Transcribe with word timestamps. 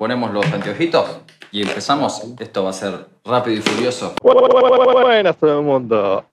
ponemos 0.00 0.32
los 0.32 0.46
anteojitos 0.46 1.18
y 1.52 1.60
empezamos. 1.60 2.22
Esto 2.38 2.64
va 2.64 2.70
a 2.70 2.72
ser 2.72 3.06
rápido 3.22 3.58
y 3.58 3.60
furioso. 3.60 4.14
Buenas 4.22 5.36
todo 5.36 5.58
el 5.58 5.64
mundo. 5.66 6.24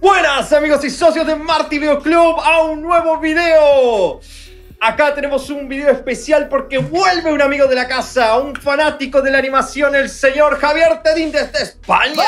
Buenas 0.00 0.50
amigos 0.54 0.82
y 0.86 0.88
socios 0.88 1.26
de 1.26 1.36
Marty 1.36 1.78
Video 1.78 2.00
Club 2.00 2.36
a 2.42 2.62
un 2.62 2.80
nuevo 2.80 3.18
video. 3.18 4.18
Acá 4.80 5.14
tenemos 5.14 5.50
un 5.50 5.68
video 5.68 5.90
especial 5.90 6.48
porque 6.48 6.78
vuelve 6.78 7.30
un 7.30 7.42
amigo 7.42 7.66
de 7.66 7.74
la 7.74 7.86
casa, 7.86 8.38
un 8.38 8.56
fanático 8.56 9.20
de 9.20 9.30
la 9.30 9.36
animación, 9.36 9.94
el 9.94 10.08
señor 10.08 10.58
Javier 10.58 11.02
Tedín 11.02 11.30
desde 11.30 11.64
España. 11.64 12.22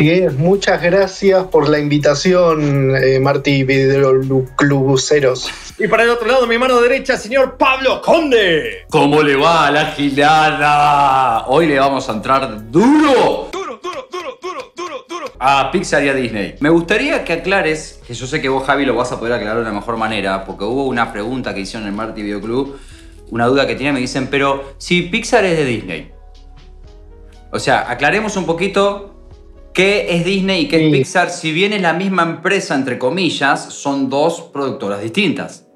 Bien, 0.00 0.34
muchas 0.38 0.80
gracias 0.80 1.44
por 1.48 1.68
la 1.68 1.78
invitación, 1.78 2.96
eh, 2.96 3.20
Martí 3.20 3.64
Videoclubuceros. 3.64 5.50
Y 5.78 5.88
para 5.88 6.04
el 6.04 6.08
otro 6.08 6.26
lado, 6.26 6.46
mi 6.46 6.56
mano 6.56 6.80
derecha, 6.80 7.18
señor 7.18 7.58
Pablo 7.58 8.00
Conde. 8.00 8.86
¿Cómo 8.88 9.22
le 9.22 9.36
va 9.36 9.66
a 9.66 9.70
la 9.70 9.86
gilada? 9.88 11.46
Hoy 11.48 11.66
le 11.66 11.78
vamos 11.78 12.08
a 12.08 12.12
entrar 12.14 12.70
duro. 12.70 13.50
Duro, 13.52 13.78
duro, 13.82 14.08
duro, 14.10 14.38
duro, 14.40 14.72
duro, 14.74 15.04
duro. 15.06 15.26
A 15.38 15.70
Pixar 15.70 16.02
y 16.02 16.08
a 16.08 16.14
Disney. 16.14 16.54
Me 16.60 16.70
gustaría 16.70 17.22
que 17.22 17.34
aclares, 17.34 18.00
que 18.06 18.14
yo 18.14 18.26
sé 18.26 18.40
que 18.40 18.48
vos 18.48 18.64
Javi 18.66 18.86
lo 18.86 18.94
vas 18.94 19.12
a 19.12 19.18
poder 19.18 19.34
aclarar 19.34 19.58
de 19.58 19.64
la 19.64 19.72
mejor 19.72 19.98
manera, 19.98 20.46
porque 20.46 20.64
hubo 20.64 20.84
una 20.86 21.12
pregunta 21.12 21.52
que 21.52 21.60
hicieron 21.60 21.82
en 21.82 21.88
el 21.88 21.94
Marty 21.94 22.22
Video 22.22 22.40
Club, 22.40 22.78
una 23.28 23.44
duda 23.48 23.66
que 23.66 23.74
tienen, 23.74 23.92
me 23.92 24.00
dicen, 24.00 24.28
pero 24.30 24.72
si 24.78 25.02
Pixar 25.02 25.44
es 25.44 25.58
de 25.58 25.64
Disney. 25.66 26.10
O 27.52 27.58
sea, 27.58 27.90
aclaremos 27.90 28.38
un 28.38 28.46
poquito 28.46 29.19
¿Qué 29.72 30.16
es 30.16 30.24
Disney 30.24 30.62
y 30.62 30.68
qué 30.68 30.86
es 30.86 30.92
Pixar? 30.92 31.30
Si 31.30 31.52
bien 31.52 31.72
es 31.72 31.82
la 31.82 31.92
misma 31.92 32.22
empresa, 32.24 32.74
entre 32.74 32.98
comillas, 32.98 33.72
son 33.72 34.10
dos 34.10 34.50
productoras 34.52 35.00
distintas. 35.00 35.66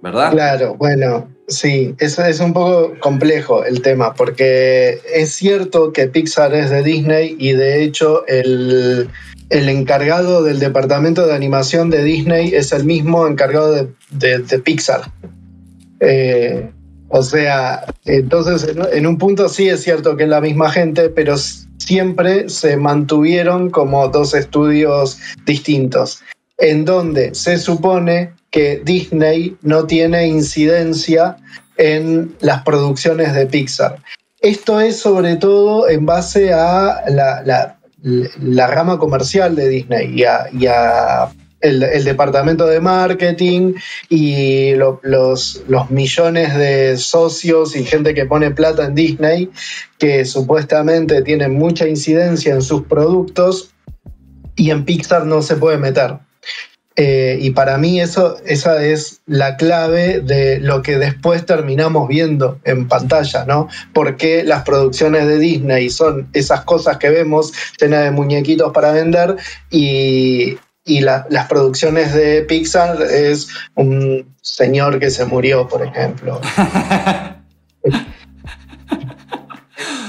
¿Verdad? 0.00 0.30
Claro, 0.30 0.76
bueno, 0.76 1.28
sí, 1.48 1.94
eso 1.98 2.24
es 2.24 2.40
un 2.40 2.52
poco 2.52 2.94
complejo 3.00 3.64
el 3.64 3.82
tema, 3.82 4.14
porque 4.14 5.00
es 5.12 5.32
cierto 5.32 5.92
que 5.92 6.06
Pixar 6.06 6.54
es 6.54 6.70
de 6.70 6.82
Disney 6.82 7.36
y 7.38 7.52
de 7.52 7.82
hecho 7.82 8.24
el, 8.28 9.10
encargado 9.50 10.44
del 10.44 10.60
departamento 10.60 11.26
de 11.26 11.34
animación 11.34 11.90
de 11.90 12.04
Disney 12.04 12.54
es 12.54 12.72
el 12.72 12.84
mismo 12.84 13.26
encargado 13.26 13.88
de, 14.10 14.58
Pixar. 14.64 15.02
Eh, 16.00 16.70
o 17.08 17.22
sea, 17.22 17.84
entonces 18.04 18.76
en 18.92 19.06
un 19.06 19.18
punto 19.18 19.48
sí 19.48 19.68
es 19.68 19.82
cierto 19.82 20.16
que 20.16 20.24
es 20.24 20.28
la 20.28 20.40
misma 20.40 20.70
gente, 20.70 21.10
pero 21.10 21.34
siempre 21.78 22.48
se 22.48 22.76
mantuvieron 22.76 23.70
como 23.70 24.08
dos 24.08 24.34
estudios 24.34 25.18
distintos, 25.44 26.22
en 26.58 26.84
donde 26.84 27.34
se 27.34 27.58
supone 27.58 28.32
que 28.50 28.80
Disney 28.84 29.56
no 29.62 29.86
tiene 29.86 30.26
incidencia 30.26 31.36
en 31.76 32.34
las 32.40 32.62
producciones 32.62 33.34
de 33.34 33.46
Pixar. 33.46 34.02
Esto 34.40 34.80
es 34.80 34.98
sobre 34.98 35.36
todo 35.36 35.88
en 35.88 36.06
base 36.06 36.52
a 36.52 37.02
la, 37.08 38.66
rama 38.68 38.98
comercial 38.98 39.56
de 39.56 39.68
Disney 39.68 40.14
y 40.52 40.66
a 40.66 41.30
el, 41.60 42.04
departamento 42.04 42.66
de 42.66 42.80
marketing 42.80 43.74
y 44.08 44.74
los, 44.74 45.62
millones 45.90 46.56
de 46.56 46.96
socios 46.96 47.76
y 47.76 47.84
gente 47.84 48.14
que 48.14 48.26
pone 48.26 48.50
plata 48.50 48.86
en 48.86 48.94
Disney, 48.94 49.50
que 49.98 50.24
supuestamente 50.24 51.22
tienen 51.22 51.54
mucha 51.54 51.88
incidencia 51.88 52.54
en 52.54 52.62
sus 52.62 52.84
productos 52.84 53.70
y 54.56 54.70
en 54.70 54.84
Pixar 54.84 55.26
no 55.26 55.42
se 55.42 55.56
puede 55.56 55.78
meter. 55.78 56.18
Eh, 57.00 57.38
y 57.40 57.50
para 57.50 57.78
mí 57.78 58.00
eso, 58.00 58.38
esa 58.44 58.84
es 58.84 59.20
la 59.26 59.56
clave 59.56 60.20
de 60.20 60.58
lo 60.58 60.82
que 60.82 60.98
después 60.98 61.46
terminamos 61.46 62.08
viendo 62.08 62.58
en 62.64 62.88
pantalla, 62.88 63.44
¿no? 63.44 63.68
Porque 63.94 64.42
las 64.42 64.64
producciones 64.64 65.28
de 65.28 65.38
Disney 65.38 65.90
son 65.90 66.28
esas 66.32 66.62
cosas 66.62 66.96
que 66.96 67.08
vemos 67.08 67.52
llenas 67.80 68.02
de 68.02 68.10
muñequitos 68.10 68.72
para 68.72 68.90
vender 68.90 69.36
y, 69.70 70.58
y 70.88 71.00
las 71.00 71.46
producciones 71.48 72.14
de 72.14 72.42
Pixar 72.42 73.00
es 73.02 73.48
un 73.74 74.34
señor 74.40 74.98
que 74.98 75.10
se 75.10 75.26
murió, 75.26 75.68
por 75.68 75.84
ejemplo. 75.86 76.40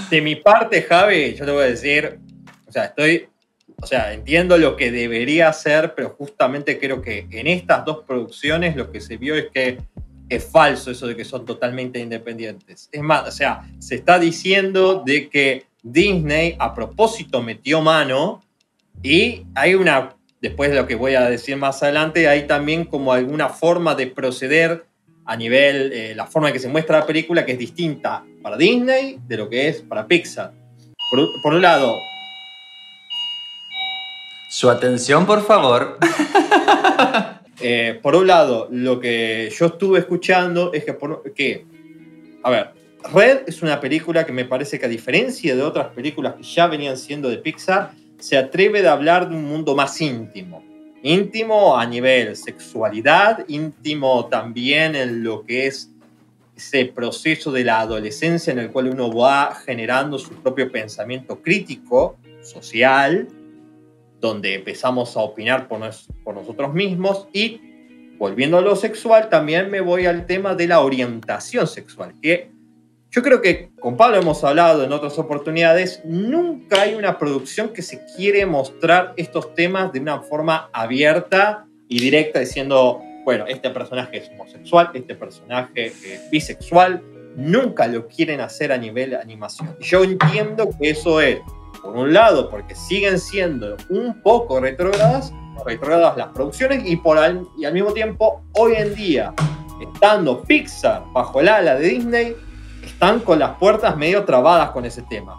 De 0.10 0.22
mi 0.22 0.38
parte, 0.38 0.82
Javi, 0.82 1.36
yo 1.36 1.46
te 1.46 1.52
voy 1.52 1.64
a 1.64 1.68
decir, 1.68 2.18
o 2.66 2.72
sea, 2.72 2.86
estoy, 2.86 3.28
o 3.76 3.86
sea, 3.86 4.14
entiendo 4.14 4.58
lo 4.58 4.78
que 4.78 4.92
debería 4.92 5.52
ser, 5.54 5.94
pero 5.96 6.16
justamente 6.18 6.80
creo 6.80 7.02
que 7.02 7.28
en 7.30 7.48
estas 7.48 7.84
dos 7.84 8.06
producciones 8.08 8.76
lo 8.76 8.92
que 8.92 9.02
se 9.02 9.18
vio 9.18 9.36
es 9.36 9.48
que 9.54 9.78
es 10.30 10.46
falso 10.46 10.92
eso 10.92 11.08
de 11.08 11.16
que 11.16 11.26
son 11.26 11.46
totalmente 11.46 12.00
independientes. 12.00 12.88
Es 12.92 13.02
más, 13.02 13.28
o 13.28 13.32
sea, 13.32 13.70
se 13.80 13.96
está 13.96 14.18
diciendo 14.18 15.04
de 15.06 15.28
que 15.28 15.66
Disney 15.84 16.56
a 16.58 16.74
propósito 16.74 17.42
metió 17.42 17.82
mano 17.82 18.42
y 19.04 19.46
hay 19.56 19.76
una 19.76 20.16
después 20.42 20.70
de 20.70 20.78
lo 20.78 20.88
que 20.88 20.96
voy 20.96 21.16
a 21.16 21.30
decir 21.30 21.58
más 21.58 21.84
adelante, 21.84 22.28
hay 22.28 22.48
también 22.48 22.86
como 22.86 23.14
alguna 23.14 23.50
forma 23.50 23.96
de 23.96 24.08
proceder 24.08 24.86
a 25.26 25.36
nivel, 25.36 25.92
eh, 25.94 26.14
la 26.16 26.26
forma 26.26 26.48
en 26.50 26.54
que 26.54 26.60
se 26.60 26.68
muestra 26.68 27.00
la 27.00 27.06
película 27.06 27.46
que 27.46 27.52
es 27.52 27.60
distinta 27.60 28.24
para 28.42 28.58
Disney 28.58 29.20
de 29.28 29.38
lo 29.38 29.50
que 29.50 29.68
es 29.68 29.82
para 29.82 30.08
Pixar. 30.08 30.54
Por, 31.44 31.54
un 31.54 31.62
lado... 31.62 31.96
Su 34.50 34.70
atención, 34.70 35.26
por 35.26 35.46
favor. 35.46 35.98
Eh, 37.62 38.00
por 38.02 38.16
un 38.16 38.26
lado, 38.26 38.70
lo 38.72 39.02
que 39.02 39.52
yo 39.54 39.66
estuve 39.66 40.00
escuchando 40.00 40.72
es 40.72 40.86
que, 40.86 40.96
que, 41.36 41.66
a 42.42 42.50
ver, 42.50 42.72
Red 43.14 43.42
es 43.48 43.62
una 43.62 43.82
película 43.82 44.26
que 44.26 44.32
me 44.32 44.46
parece 44.46 44.80
que 44.80 44.86
a 44.86 44.90
diferencia 44.90 45.54
de 45.54 45.62
otras 45.62 45.88
películas 45.88 46.36
que 46.36 46.44
ya 46.44 46.68
venían 46.68 46.96
siendo 46.96 47.30
de 47.30 47.36
Pixar, 47.36 47.92
se 48.20 48.38
atreve 48.38 48.88
a 48.88 48.94
hablar 48.94 49.30
de 49.30 49.36
un 49.36 49.46
mundo 49.46 49.76
más 49.76 50.00
íntimo. 50.02 50.64
Íntimo 51.02 51.78
a 51.78 51.86
nivel 51.86 52.36
sexualidad, 52.36 53.46
íntimo 53.48 54.28
también 54.28 54.96
en 54.96 55.24
lo 55.24 55.46
que 55.46 55.68
es 55.68 55.90
ese 56.56 56.86
proceso 56.86 57.54
de 57.54 57.64
la 57.64 57.80
adolescencia 57.80 58.52
en 58.52 58.60
el 58.60 58.72
cual 58.72 58.90
uno 58.90 59.12
va 59.12 59.56
generando 59.66 60.20
su 60.20 60.32
propio 60.36 60.70
pensamiento 60.70 61.42
crítico, 61.42 62.18
social, 62.42 63.30
donde 64.20 64.56
empezamos 64.56 65.16
a 65.16 65.22
opinar 65.22 65.70
por, 65.70 65.80
nosotros 65.80 66.74
mismos 66.74 67.28
y 67.32 67.62
volviendo 68.18 68.58
a 68.58 68.62
lo 68.62 68.76
sexual, 68.76 69.30
también 69.30 69.72
me 69.72 69.80
voy 69.80 70.06
al 70.06 70.26
tema 70.26 70.54
de 70.54 70.68
la 70.68 70.82
orientación 70.82 71.66
sexual, 71.66 72.14
que 72.22 72.52
yo 73.12 73.24
creo 73.24 73.42
que 73.42 73.72
con 73.80 73.98
Pablo 73.98 74.18
hemos 74.18 74.44
hablado 74.44 74.84
en 74.84 74.92
otras 74.92 75.18
oportunidades, 75.18 76.02
nunca 76.06 76.82
hay 76.82 76.94
una 76.94 77.18
producción 77.18 77.70
que 77.70 77.82
se 77.82 78.06
quiere 78.16 78.46
mostrar 78.46 79.14
estos 79.18 79.56
temas 79.56 79.92
de 79.92 80.00
una 80.00 80.22
forma 80.22 80.70
abierta 80.74 81.66
y 81.88 82.00
directa, 82.00 82.40
diciendo, 82.40 83.02
bueno, 83.26 83.46
este 83.48 83.72
personaje 83.72 84.18
es 84.18 84.30
homosexual, 84.30 84.92
este 84.94 85.16
personaje 85.16 85.88
es 85.88 86.30
bisexual, 86.30 87.02
nunca 87.36 87.88
lo 87.88 88.08
quieren 88.08 88.42
hacer 88.42 88.72
a 88.72 88.78
nivel 88.78 89.16
animación. 89.16 89.76
Yo 89.80 90.04
entiendo 90.04 90.70
que 90.80 90.92
eso 90.92 91.20
es, 91.20 91.40
por 91.82 91.98
un 91.98 92.14
lado, 92.14 92.48
porque 92.52 92.76
siguen 92.76 93.20
siendo 93.20 93.76
un 93.90 94.22
poco 94.22 94.60
retrógradas, 94.60 95.34
retrógradas 95.66 96.16
las 96.16 96.28
producciones, 96.28 96.84
y, 96.86 96.96
por 96.96 97.18
y 97.58 97.66
al 97.66 97.74
mismo 97.74 97.92
tiempo, 97.92 98.44
hoy 98.54 98.74
en 98.76 98.94
día, 98.94 99.34
estando 99.82 100.44
Pixar 100.44 101.04
bajo 101.12 101.42
el 101.42 101.48
ala 101.48 101.74
de 101.76 101.88
Disney, 101.88 102.36
están 102.90 103.20
con 103.20 103.40
las 103.40 103.58
puertas 103.58 103.96
medio 103.96 104.26
trabadas 104.26 104.72
con 104.72 104.86
ese 104.86 105.02
tema. 105.04 105.36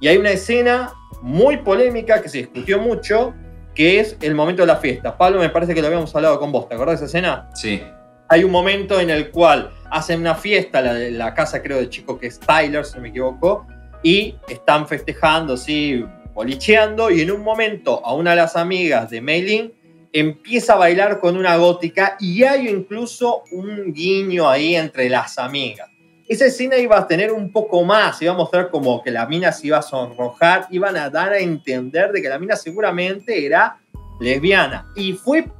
Y 0.00 0.08
hay 0.08 0.16
una 0.16 0.30
escena 0.30 0.92
muy 1.22 1.58
polémica 1.58 2.20
que 2.22 2.28
se 2.28 2.38
discutió 2.38 2.78
mucho, 2.78 3.34
que 3.74 4.00
es 4.00 4.16
el 4.20 4.34
momento 4.34 4.62
de 4.62 4.66
la 4.66 4.76
fiesta. 4.76 5.16
Pablo, 5.16 5.38
me 5.38 5.50
parece 5.50 5.74
que 5.74 5.80
lo 5.80 5.86
habíamos 5.86 6.14
hablado 6.14 6.38
con 6.38 6.52
vos, 6.52 6.68
¿te 6.68 6.74
acordás 6.74 7.00
de 7.00 7.06
esa 7.06 7.18
escena? 7.18 7.50
Sí. 7.54 7.82
Hay 8.28 8.44
un 8.44 8.50
momento 8.50 9.00
en 9.00 9.10
el 9.10 9.30
cual 9.30 9.70
hacen 9.90 10.20
una 10.20 10.34
fiesta, 10.34 10.80
la, 10.80 10.92
la 10.92 11.34
casa 11.34 11.62
creo 11.62 11.78
del 11.78 11.88
chico 11.90 12.18
que 12.18 12.28
es 12.28 12.38
Tyler, 12.38 12.84
si 12.84 12.96
no 12.96 13.02
me 13.02 13.08
equivoco, 13.08 13.66
y 14.02 14.36
están 14.48 14.86
festejando, 14.86 15.54
así, 15.54 16.04
bolicheando, 16.32 17.10
y 17.10 17.20
en 17.22 17.30
un 17.32 17.42
momento 17.42 18.04
a 18.04 18.14
una 18.14 18.30
de 18.30 18.36
las 18.36 18.56
amigas 18.56 19.10
de 19.10 19.20
Mailing 19.20 19.72
empieza 20.12 20.74
a 20.74 20.76
bailar 20.76 21.20
con 21.20 21.36
una 21.36 21.56
gótica 21.56 22.16
y 22.18 22.42
hay 22.42 22.68
incluso 22.68 23.42
un 23.52 23.92
guiño 23.92 24.48
ahí 24.48 24.74
entre 24.74 25.08
las 25.08 25.38
amigas 25.38 25.89
esa 26.30 26.46
escena 26.46 26.76
iba 26.76 26.96
a 26.96 27.08
tener 27.08 27.32
un 27.32 27.50
poco 27.50 27.82
más, 27.82 28.22
iba 28.22 28.32
a 28.32 28.36
mostrar 28.36 28.70
como 28.70 29.02
que 29.02 29.10
la 29.10 29.26
mina 29.26 29.50
se 29.50 29.66
iba 29.66 29.78
a 29.78 29.82
sonrojar, 29.82 30.68
iban 30.70 30.96
a 30.96 31.10
dar 31.10 31.32
a 31.32 31.40
entender 31.40 32.12
de 32.12 32.22
que 32.22 32.28
la 32.28 32.38
mina 32.38 32.54
seguramente 32.54 33.44
era 33.44 33.80
lesbiana. 34.20 34.86
Y 34.94 35.14
fue 35.14 35.50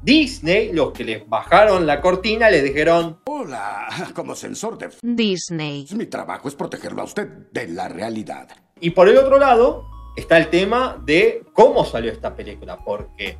Disney 0.00 0.72
los 0.72 0.92
que 0.92 1.02
les 1.02 1.28
bajaron 1.28 1.88
la 1.88 2.00
cortina 2.00 2.48
y 2.48 2.52
les 2.52 2.62
dijeron... 2.62 3.18
Hola, 3.24 3.88
como 4.14 4.36
sensor 4.36 4.78
de... 4.78 4.90
Disney. 5.02 5.88
Mi 5.96 6.06
trabajo 6.06 6.46
es 6.46 6.54
protegerlo 6.54 7.02
a 7.02 7.06
usted 7.06 7.26
de 7.50 7.66
la 7.66 7.88
realidad. 7.88 8.46
Y 8.78 8.90
por 8.90 9.08
el 9.08 9.18
otro 9.18 9.40
lado 9.40 9.86
está 10.16 10.38
el 10.38 10.50
tema 10.50 11.02
de 11.04 11.42
cómo 11.52 11.84
salió 11.84 12.12
esta 12.12 12.36
película, 12.36 12.78
porque 12.84 13.38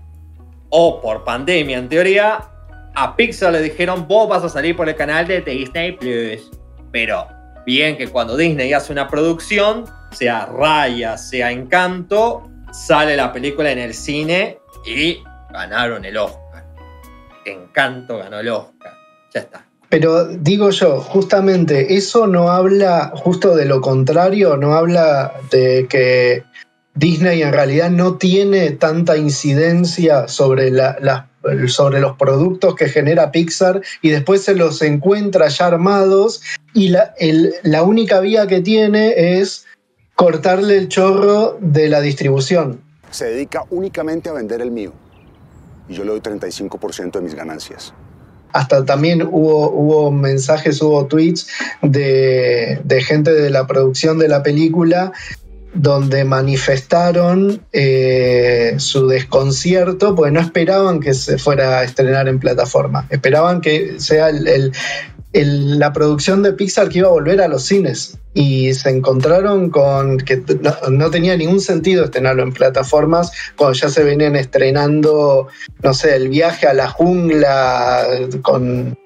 o 0.69 1.01
por 1.01 1.23
pandemia 1.23 1.79
en 1.79 1.89
teoría 1.89 2.41
A 2.97 3.15
Pixar 3.15 3.53
le 3.53 3.63
dijeron, 3.63 4.09
vos 4.09 4.29
vas 4.29 4.43
a 4.43 4.49
salir 4.49 4.77
por 4.77 4.89
el 4.89 4.97
canal 4.97 5.29
de 5.29 5.43
Disney 5.43 5.93
Plus. 5.93 6.51
Pero 6.93 7.27
bien 7.67 7.97
que 7.97 8.09
cuando 8.09 8.37
Disney 8.37 8.73
hace 8.73 8.93
una 8.93 9.09
producción, 9.09 9.87
sea 10.13 10.47
Raya, 10.47 11.17
sea 11.19 11.51
Encanto, 11.51 12.49
sale 12.73 13.17
la 13.17 13.33
película 13.33 13.71
en 13.73 13.79
el 13.79 13.95
cine 13.95 14.59
y 14.87 15.19
ganaron 15.53 16.05
el 16.05 16.17
Oscar. 16.17 16.65
Encanto 17.45 18.19
ganó 18.19 18.39
el 18.41 18.49
Oscar. 18.49 18.93
Ya 19.35 19.41
está. 19.41 19.65
Pero 19.89 20.25
digo 20.27 20.71
yo, 20.71 21.01
justamente 21.01 21.95
eso 21.95 22.27
no 22.27 22.51
habla 22.51 23.13
justo 23.15 23.55
de 23.55 23.67
lo 23.67 23.81
contrario, 23.81 24.57
no 24.57 24.73
habla 24.75 25.35
de 25.51 25.87
que 25.89 26.45
Disney 26.95 27.43
en 27.43 27.53
realidad 27.53 27.91
no 27.91 28.17
tiene 28.17 28.71
tanta 28.71 29.17
incidencia 29.17 30.29
sobre, 30.29 30.71
la, 30.71 30.97
la- 31.01 31.29
sobre 31.69 32.01
los 32.01 32.17
productos 32.17 32.75
que 32.75 32.89
genera 32.89 33.31
Pixar 33.33 33.81
y 34.01 34.11
después 34.11 34.43
se 34.43 34.55
los 34.55 34.81
encuentra 34.83 35.49
ya 35.49 35.67
armados 35.67 36.43
y 36.75 36.89
la, 36.89 37.15
el- 37.19 37.55
la 37.63 37.83
única 37.83 38.21
vía 38.21 38.47
que 38.47 38.61
tiene 38.61 39.39
es 39.41 39.67
cortarle 40.15 40.77
el 40.79 40.89
chorro 40.89 41.59
de 41.61 41.89
la 41.89 42.01
distribución. 42.01 42.81
Se 43.11 43.27
dedica 43.27 43.65
únicamente 43.71 44.29
a 44.29 44.33
vender 44.33 44.61
el 44.63 44.71
mío. 44.71 44.93
Y 45.89 45.95
yo 45.95 46.05
le 46.05 46.11
doy 46.13 46.21
35% 46.21 47.13
de 47.13 47.21
mis 47.21 47.35
ganancias. 47.35 47.93
hasta 48.55 48.85
también 48.85 49.23
hubo, 49.23 49.71
hubo 49.71 50.11
mensajes, 50.11 50.81
hubo 50.83 51.07
tweets 51.07 51.49
de, 51.81 52.81
de 52.85 53.03
gente 53.03 53.33
de 53.33 53.49
la 53.51 53.67
producción 53.67 54.19
de 54.19 54.29
la 54.29 54.43
película 54.43 55.13
donde 55.75 56.25
manifestaron 56.25 57.63
eh, 57.73 58.75
su 58.79 59.07
desconcierto 59.07 60.15
porque 60.15 60.31
no 60.33 60.41
esperaban 60.41 61.01
que 61.01 61.15
se 61.15 61.39
fuera 61.39 61.79
a 61.79 61.85
estrenar 61.85 62.29
en 62.29 62.39
plataforma, 62.39 63.07
esperaban 63.11 63.61
que 63.61 63.99
sea 63.99 64.31
la 65.33 65.93
producción 65.93 66.43
de 66.43 66.53
Pixar 66.53 66.89
que 66.91 66.99
iba 66.99 67.09
a 67.09 67.13
volver 67.13 67.41
a 67.41 67.49
los 67.49 67.65
cines. 67.65 68.19
Y 68.35 68.73
se 68.75 68.89
encontraron 68.91 69.69
con 69.71 70.19
que 70.19 70.43
no, 70.91 71.11
tenía 71.11 71.37
ningún 71.37 71.61
sentido 71.61 72.05
estrenarlo 72.05 72.43
en 72.43 72.53
plataformas 72.53 73.31
cuando 73.57 73.75
ya 73.79 73.89
se 73.91 74.05
venían 74.05 74.37
estrenando 74.37 75.49
no 75.83 75.95
sé, 75.95 76.17
el 76.17 76.29
viaje 76.29 76.67
a 76.67 76.73
la 76.73 76.89
jungla 76.89 78.07
con 78.41 78.97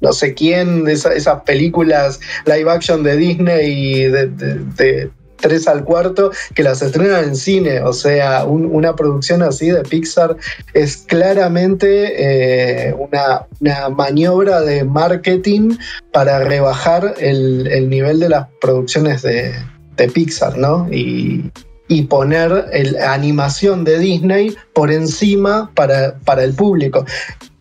no 0.00 0.12
sé 0.12 0.34
quién, 0.34 0.84
de 0.84 0.94
esa- 0.94 1.14
esas 1.14 1.42
películas 1.42 2.18
live 2.46 2.68
action 2.68 3.04
de 3.04 3.16
Disney 3.16 4.04
de, 4.10 4.26
de 4.26 5.10
tres 5.42 5.68
al 5.68 5.84
cuarto, 5.84 6.30
que 6.54 6.62
las 6.62 6.80
estrenan 6.80 7.24
en 7.24 7.36
cine. 7.36 7.80
O 7.82 7.92
sea, 7.92 8.46
un- 8.46 8.64
una 8.64 8.96
producción 8.96 9.42
así 9.42 9.68
de 9.70 9.82
Pixar 9.82 10.36
es 10.72 10.96
claramente 10.96 12.88
eh, 12.88 12.94
una, 12.94 13.46
una 13.60 13.90
maniobra 13.90 14.62
de 14.62 14.84
marketing 14.84 15.76
para 16.12 16.38
rebajar 16.44 17.16
el, 17.18 17.66
el 17.66 17.90
nivel 17.90 18.18
de 18.20 18.30
las 18.30 18.46
producciones 18.62 19.20
de, 19.20 19.52
de 19.98 20.08
Pixar, 20.08 20.56
¿no? 20.56 20.88
Y, 20.90 21.50
y 21.88 22.02
poner 22.04 22.66
el- 22.72 22.96
animación 22.96 23.84
de 23.84 23.98
Disney 23.98 24.56
por 24.72 24.90
encima 24.90 25.70
para, 25.74 26.14
para 26.24 26.42
el 26.44 26.54
público. 26.54 27.04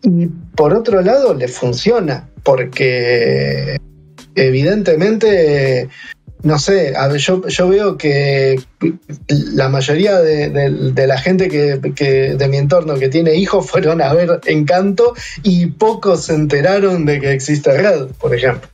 Y 0.03 0.27
por 0.55 0.73
otro 0.73 1.01
lado, 1.01 1.33
le 1.33 1.47
funciona, 1.47 2.29
porque 2.43 3.77
evidentemente, 4.35 5.89
no 6.43 6.57
sé, 6.59 6.95
a 6.95 7.07
ver, 7.07 7.17
yo, 7.19 7.47
yo 7.47 7.67
veo 7.69 7.97
que 7.97 8.59
la 9.27 9.69
mayoría 9.69 10.17
de, 10.19 10.49
de- 10.49 10.91
de 10.91 11.07
la 11.07 11.17
gente 11.17 11.47
que, 11.49 11.79
que- 11.95 12.35
de 12.35 12.47
mi 12.47 12.57
entorno 12.57 12.95
que 12.95 13.09
tiene 13.09 13.35
hijos 13.35 13.69
fueron 13.69 14.01
a 14.01 14.13
ver 14.13 14.39
Encanto 14.45 15.13
y 15.43 15.67
pocos 15.67 16.25
se 16.25 16.33
enteraron 16.33 17.05
de 17.05 17.19
que 17.19 17.31
existe 17.31 17.77
Red, 17.77 18.07
por 18.19 18.33
ejemplo. 18.35 18.67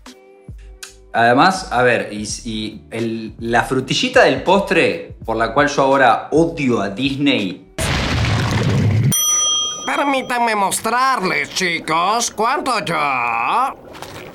Además, 1.14 1.68
a 1.72 1.82
ver, 1.84 2.10
y, 2.12 2.28
y 2.46 2.82
el- 2.92 3.34
la 3.40 3.64
frutillita 3.64 4.24
del 4.24 4.44
postre 4.44 5.16
por 5.26 5.36
la 5.36 5.54
cual 5.54 5.68
yo 5.68 5.82
ahora 5.82 6.28
odio 6.32 6.80
a 6.82 6.90
Disney 6.90 7.64
Permítanme 9.86 10.54
mostrarles, 10.56 11.50
chicos, 11.50 12.32
cuánto 12.32 12.84
yo 12.86 12.96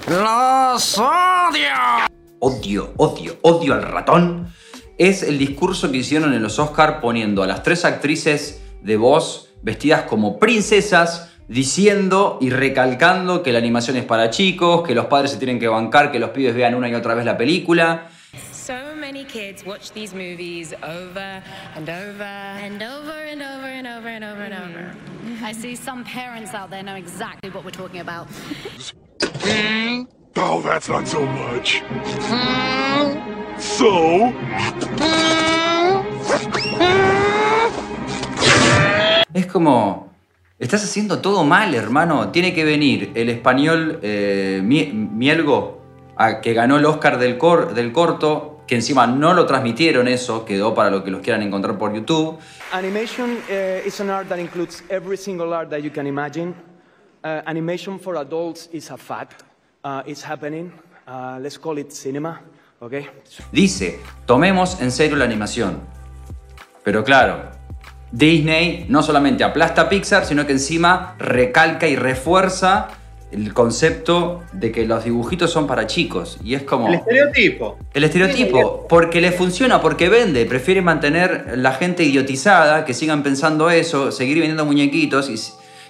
los 0.08 0.98
odio. 0.98 2.08
Odio, 2.42 2.92
odio, 2.96 3.38
odio 3.42 3.74
al 3.74 3.82
ratón, 3.82 4.52
es 4.98 5.22
el 5.22 5.38
discurso 5.38 5.92
que 5.92 5.98
hicieron 5.98 6.34
en 6.34 6.42
los 6.42 6.58
Oscar 6.58 7.00
poniendo 7.00 7.44
a 7.44 7.46
las 7.46 7.62
tres 7.62 7.84
actrices 7.84 8.60
de 8.82 8.96
voz 8.96 9.50
vestidas 9.62 10.02
como 10.02 10.40
princesas, 10.40 11.30
diciendo 11.46 12.38
y 12.40 12.50
recalcando 12.50 13.44
que 13.44 13.52
la 13.52 13.58
animación 13.58 13.96
es 13.96 14.04
para 14.04 14.30
chicos, 14.30 14.82
que 14.86 14.94
los 14.94 15.06
padres 15.06 15.30
se 15.30 15.36
tienen 15.36 15.60
que 15.60 15.68
bancar, 15.68 16.10
que 16.10 16.18
los 16.18 16.30
pibes 16.30 16.54
vean 16.54 16.74
una 16.74 16.88
y 16.88 16.94
otra 16.94 17.14
vez 17.14 17.24
la 17.24 17.36
película. 17.36 18.08
So 18.52 18.74
many 18.96 19.24
kids 19.24 19.64
watch 19.64 19.92
these 19.92 20.12
movies 20.12 20.74
over 20.82 21.42
and 21.76 21.88
over 21.88 22.24
And 22.24 22.82
over 22.82 23.18
and 23.30 23.42
over 23.42 23.66
and 23.66 23.86
over 23.86 24.08
and 24.08 24.24
over 24.24 24.42
and 24.42 24.54
over. 24.54 24.94
I 25.44 25.52
see 25.52 25.76
some 25.76 26.02
parents 26.04 26.54
out 26.54 26.70
there 26.70 26.82
know 26.82 26.96
exactly 26.96 27.50
what 27.50 27.64
we're 27.64 27.70
talking 27.70 28.00
about. 28.00 28.26
Oh, 30.36 30.60
that's 30.62 30.88
not 30.88 31.06
so 31.06 31.20
much. 31.26 31.82
So? 33.58 34.32
Es 39.34 39.46
como, 39.46 40.10
estás 40.58 40.84
haciendo 40.84 41.20
todo 41.20 41.44
mal, 41.44 41.74
hermano. 41.74 42.30
Tiene 42.30 42.52
que 42.54 42.64
venir 42.64 43.12
el 43.14 43.28
español 43.30 43.98
eh, 44.02 44.60
Mie- 44.62 44.92
Mielgo, 44.92 45.80
a- 46.16 46.40
que 46.40 46.52
ganó 46.54 46.76
el 46.76 46.84
Oscar 46.84 47.18
del, 47.18 47.38
cor- 47.38 47.74
del 47.74 47.92
corto, 47.92 48.60
que 48.66 48.74
encima 48.74 49.06
no 49.06 49.32
lo 49.34 49.46
transmitieron 49.46 50.06
eso, 50.08 50.44
quedó 50.44 50.74
para 50.74 50.90
lo 50.90 51.02
que 51.04 51.10
los 51.10 51.20
quieran 51.22 51.42
encontrar 51.42 51.78
por 51.78 51.92
YouTube. 51.94 52.38
Animation 52.72 53.38
uh, 53.50 53.86
is 53.86 54.00
an 54.00 54.10
art 54.10 54.28
that 54.28 54.38
includes 54.38 54.82
every 54.88 55.16
single 55.16 55.52
art 55.54 55.70
that 55.70 55.80
you 55.80 55.90
can 55.90 56.06
imagine. 56.06 56.54
Uh, 57.24 57.40
animation 57.46 57.98
for 57.98 58.16
adults 58.16 58.68
is 58.72 58.90
a 58.90 58.96
fact. 58.96 59.44
Uh, 59.84 60.00
it's 60.06 60.24
happening. 60.24 60.72
Uh, 61.08 61.40
let's 61.40 61.58
call 61.58 61.76
it 61.76 61.90
cinema, 61.90 62.40
okay? 62.80 63.08
Dice, 63.50 63.98
tomemos 64.26 64.80
en 64.80 64.92
serio 64.92 65.16
la 65.16 65.24
animación. 65.24 65.80
Pero 66.84 67.02
claro, 67.02 67.50
Disney 68.12 68.86
no 68.88 69.02
solamente 69.02 69.42
aplasta 69.42 69.82
a 69.82 69.88
Pixar, 69.88 70.24
sino 70.24 70.46
que 70.46 70.52
encima 70.52 71.16
recalca 71.18 71.88
y 71.88 71.96
refuerza 71.96 72.90
el 73.32 73.52
concepto 73.52 74.44
de 74.52 74.70
que 74.70 74.86
los 74.86 75.02
dibujitos 75.02 75.50
son 75.50 75.66
para 75.66 75.88
chicos. 75.88 76.38
Y 76.44 76.54
es 76.54 76.62
como... 76.62 76.86
El 76.86 76.94
estereotipo. 76.94 77.78
El 77.92 78.04
estereotipo, 78.04 78.86
porque 78.88 79.20
le 79.20 79.32
funciona, 79.32 79.80
porque 79.80 80.08
vende, 80.08 80.46
prefiere 80.46 80.80
mantener 80.80 81.54
la 81.56 81.72
gente 81.72 82.04
idiotizada, 82.04 82.84
que 82.84 82.94
sigan 82.94 83.24
pensando 83.24 83.68
eso, 83.68 84.12
seguir 84.12 84.36
vendiendo 84.36 84.64
muñequitos 84.64 85.28
y, 85.28 85.36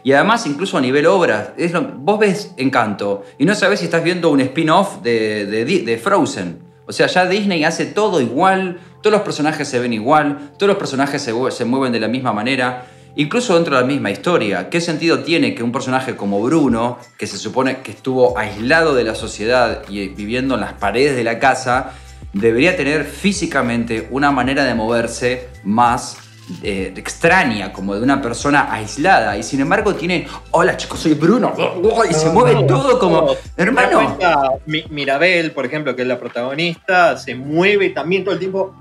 y 0.04 0.12
además 0.12 0.46
incluso 0.46 0.78
a 0.78 0.80
nivel 0.80 1.06
obras. 1.06 1.50
Es 1.56 1.72
lo- 1.72 1.82
vos 1.82 2.18
ves 2.18 2.52
Encanto 2.56 3.24
y 3.38 3.44
no 3.44 3.54
sabés 3.54 3.80
si 3.80 3.86
estás 3.86 4.02
viendo 4.02 4.30
un 4.30 4.40
spin-off 4.40 5.02
de, 5.02 6.00
Frozen. 6.02 6.58
O 6.86 6.92
sea, 6.92 7.06
ya 7.06 7.26
Disney 7.26 7.64
hace 7.64 7.86
todo 7.86 8.20
igual, 8.20 8.80
todos 9.02 9.12
los 9.12 9.22
personajes 9.22 9.68
se 9.68 9.78
ven 9.78 9.92
igual, 9.92 10.50
todos 10.58 10.68
los 10.68 10.78
personajes 10.78 11.22
se 11.22 11.64
mueven 11.64 11.92
de 11.92 12.00
la 12.00 12.08
misma 12.08 12.32
manera. 12.32 12.86
Incluso 13.14 13.54
dentro 13.54 13.76
de 13.76 13.82
la 13.82 13.86
misma 13.86 14.10
historia, 14.10 14.70
¿qué 14.70 14.80
sentido 14.80 15.20
tiene 15.20 15.54
que 15.54 15.62
un 15.62 15.70
personaje 15.70 16.16
como 16.16 16.40
Bruno, 16.40 16.98
que 17.18 17.26
se 17.26 17.36
supone 17.36 17.78
que 17.82 17.90
estuvo 17.90 18.38
aislado 18.38 18.94
de 18.94 19.04
la 19.04 19.14
sociedad 19.14 19.82
y 19.88 20.08
viviendo 20.08 20.54
en 20.54 20.62
las 20.62 20.72
paredes 20.72 21.14
de 21.14 21.22
la 21.22 21.38
casa, 21.38 21.92
debería 22.32 22.74
tener 22.74 23.04
físicamente 23.04 24.08
una 24.10 24.30
manera 24.30 24.64
de 24.64 24.74
moverse 24.74 25.48
más 25.62 26.16
eh, 26.62 26.92
extraña, 26.96 27.72
como 27.72 27.94
de 27.94 28.02
una 28.02 28.20
persona 28.20 28.72
aislada? 28.72 29.36
Y 29.36 29.42
sin 29.42 29.60
embargo 29.60 29.94
tiene, 29.94 30.26
hola 30.50 30.76
chicos, 30.76 31.00
soy 31.00 31.14
Bruno, 31.14 31.52
y 32.10 32.14
se 32.14 32.30
mueve 32.30 32.54
no, 32.54 32.66
todo 32.66 32.98
como, 32.98 33.26
¿Te 33.26 33.34
das 33.34 33.42
hermano. 33.56 34.18
Mi- 34.66 34.84
Mirabel, 34.90 35.52
por 35.52 35.66
ejemplo, 35.66 35.94
que 35.96 36.02
es 36.02 36.08
la 36.08 36.18
protagonista, 36.18 37.16
se 37.16 37.34
mueve 37.34 37.90
también 37.90 38.24
todo 38.24 38.34
el 38.34 38.40
tiempo. 38.40 38.74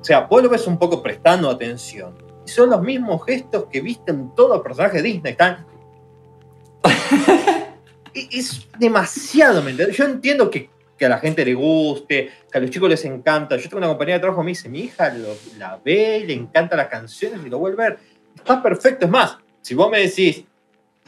O 0.00 0.04
sea, 0.04 0.20
vos 0.20 0.42
lo 0.42 0.48
ves 0.48 0.66
un 0.66 0.78
poco 0.78 1.02
prestando 1.02 1.48
atención. 1.48 2.14
Y 2.44 2.50
son 2.50 2.70
los 2.70 2.82
mismos 2.82 3.24
gestos 3.24 3.66
que 3.70 3.80
viste 3.80 4.10
en 4.10 4.34
todos 4.34 4.56
los 4.56 4.62
personajes 4.62 5.02
de 5.02 5.08
Disney. 5.08 5.32
Están. 5.32 5.64
Es 8.14 8.66
demasiado, 8.78 9.62
¿me? 9.62 9.74
Yo 9.74 10.04
entiendo 10.04 10.50
que, 10.50 10.68
que 11.02 11.06
a 11.06 11.08
la 11.08 11.18
gente 11.18 11.44
le 11.44 11.54
guste, 11.54 12.30
que 12.48 12.58
a 12.58 12.60
los 12.60 12.70
chicos 12.70 12.88
les 12.88 13.04
encanta. 13.04 13.56
Yo 13.56 13.64
tengo 13.64 13.78
una 13.78 13.88
compañía 13.88 14.14
de 14.14 14.20
trabajo 14.20 14.44
me 14.44 14.52
dice, 14.52 14.68
mi 14.68 14.82
hija 14.82 15.12
la 15.58 15.80
ve, 15.84 16.22
le 16.24 16.32
encantan 16.32 16.78
las 16.78 16.86
canciones 16.86 17.40
y 17.44 17.50
lo 17.50 17.58
vuelve 17.58 17.84
a 17.84 17.88
ver. 17.88 17.98
Está 18.36 18.62
perfecto. 18.62 19.06
Es 19.06 19.10
más, 19.10 19.36
si 19.60 19.74
vos 19.74 19.90
me 19.90 19.98
decís 19.98 20.44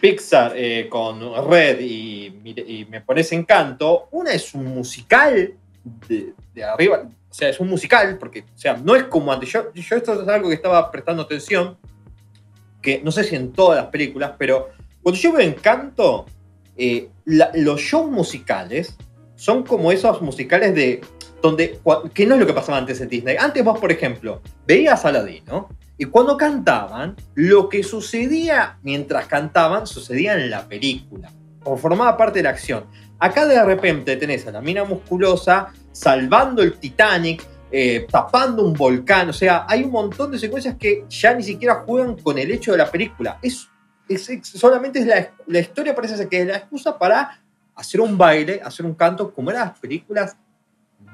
Pixar 0.01 0.53
eh, 0.57 0.89
con 0.91 1.21
Red 1.49 1.79
y, 1.79 2.85
me 2.91 3.03
pones 3.03 3.31
Encanto, 3.31 4.09
una 4.11 4.33
es 4.33 4.53
un 4.53 4.65
musical 4.65 5.55
de, 6.09 6.65
arriba, 6.65 7.05
o 7.31 7.33
sea, 7.33 7.51
es 7.51 7.61
un 7.61 7.69
musical, 7.69 8.19
porque, 8.19 8.41
o 8.41 8.59
sea, 8.59 8.77
no 8.77 8.97
es 8.97 9.05
como 9.05 9.33
antes. 9.33 9.49
Yo, 9.49 9.73
yo 9.73 9.97
esto 9.97 10.21
es 10.21 10.27
algo 10.29 10.49
que 10.49 10.57
estaba 10.57 10.91
prestando 10.91 11.23
atención, 11.23 11.79
que 12.83 13.01
no 13.01 13.13
sé 13.13 13.23
si 13.23 13.37
en 13.37 13.53
todas 13.53 13.81
las 13.81 13.93
películas, 13.93 14.33
pero 14.37 14.71
Cuando 15.05 15.21
yo 15.21 15.31
veo 15.31 15.47
Encanto, 15.47 16.27
eh, 16.77 17.11
los 17.25 17.81
shows 17.81 18.11
musicales 18.11 18.97
son 19.45 19.63
como 19.63 19.93
esos 19.93 20.23
musicales 20.23 20.75
de. 20.75 21.01
donde 21.43 21.79
que 22.15 22.25
no 22.27 22.35
es 22.35 22.41
lo 22.41 22.47
que 22.47 22.55
pasaba 22.55 22.79
antes 22.79 22.99
en 23.03 23.09
Disney. 23.11 23.37
Antes 23.39 23.63
vos, 23.63 23.79
por 23.79 23.93
ejemplo, 23.93 24.41
veías 24.67 25.05
a 25.05 25.09
Aladino 25.09 25.69
y 25.99 26.07
cuando 26.07 26.37
cantaban, 26.39 27.15
lo 27.35 27.69
que 27.69 27.83
sucedía 27.83 28.79
mientras 28.83 29.27
cantaban 29.27 29.87
sucedía 29.87 30.33
en 30.35 30.49
la 30.51 30.67
película, 30.67 31.31
como 31.63 31.77
formaba 31.77 32.17
parte 32.17 32.39
de 32.39 32.45
la 32.45 32.51
acción. 32.51 32.85
Acá 33.19 33.45
de 33.47 33.63
repente 33.63 34.17
tenés 34.17 34.47
a 34.47 34.51
la 34.53 34.61
mina 34.63 34.85
musculosa 34.85 35.73
salvando 35.93 36.63
el 36.63 36.73
Titanic, 36.79 37.47
eh, 37.71 38.07
tapando 38.11 38.65
un 38.65 38.73
volcán, 38.73 39.29
o 39.29 39.33
sea, 39.33 39.67
hay 39.69 39.83
un 39.85 39.91
montón 39.93 40.31
de 40.31 40.39
secuencias 40.39 40.77
que 40.79 41.05
ya 41.09 41.35
ni 41.35 41.43
siquiera 41.43 41.83
juegan 41.87 42.17
con 42.17 42.39
el 42.39 42.51
hecho 42.51 42.73
de 42.73 42.79
la 42.79 42.91
película. 42.91 43.39
Es, 43.43 43.69
es- 44.09 44.29
es- 44.31 44.47
solamente 44.49 44.99
es 45.01 45.07
la, 45.07 45.31
la 45.47 45.59
historia 45.61 45.95
parece 45.95 46.17
ser 46.17 46.29
que 46.29 46.41
es 46.41 46.47
la 46.47 46.57
excusa 46.57 46.99
para 46.99 47.41
hacer 47.77 48.01
un 48.01 48.17
baile, 48.17 48.61
hacer 48.65 48.87
un 48.87 48.95
canto, 48.95 49.33
como 49.33 49.51
eran 49.51 49.69
las 49.69 49.79
películas 49.79 50.37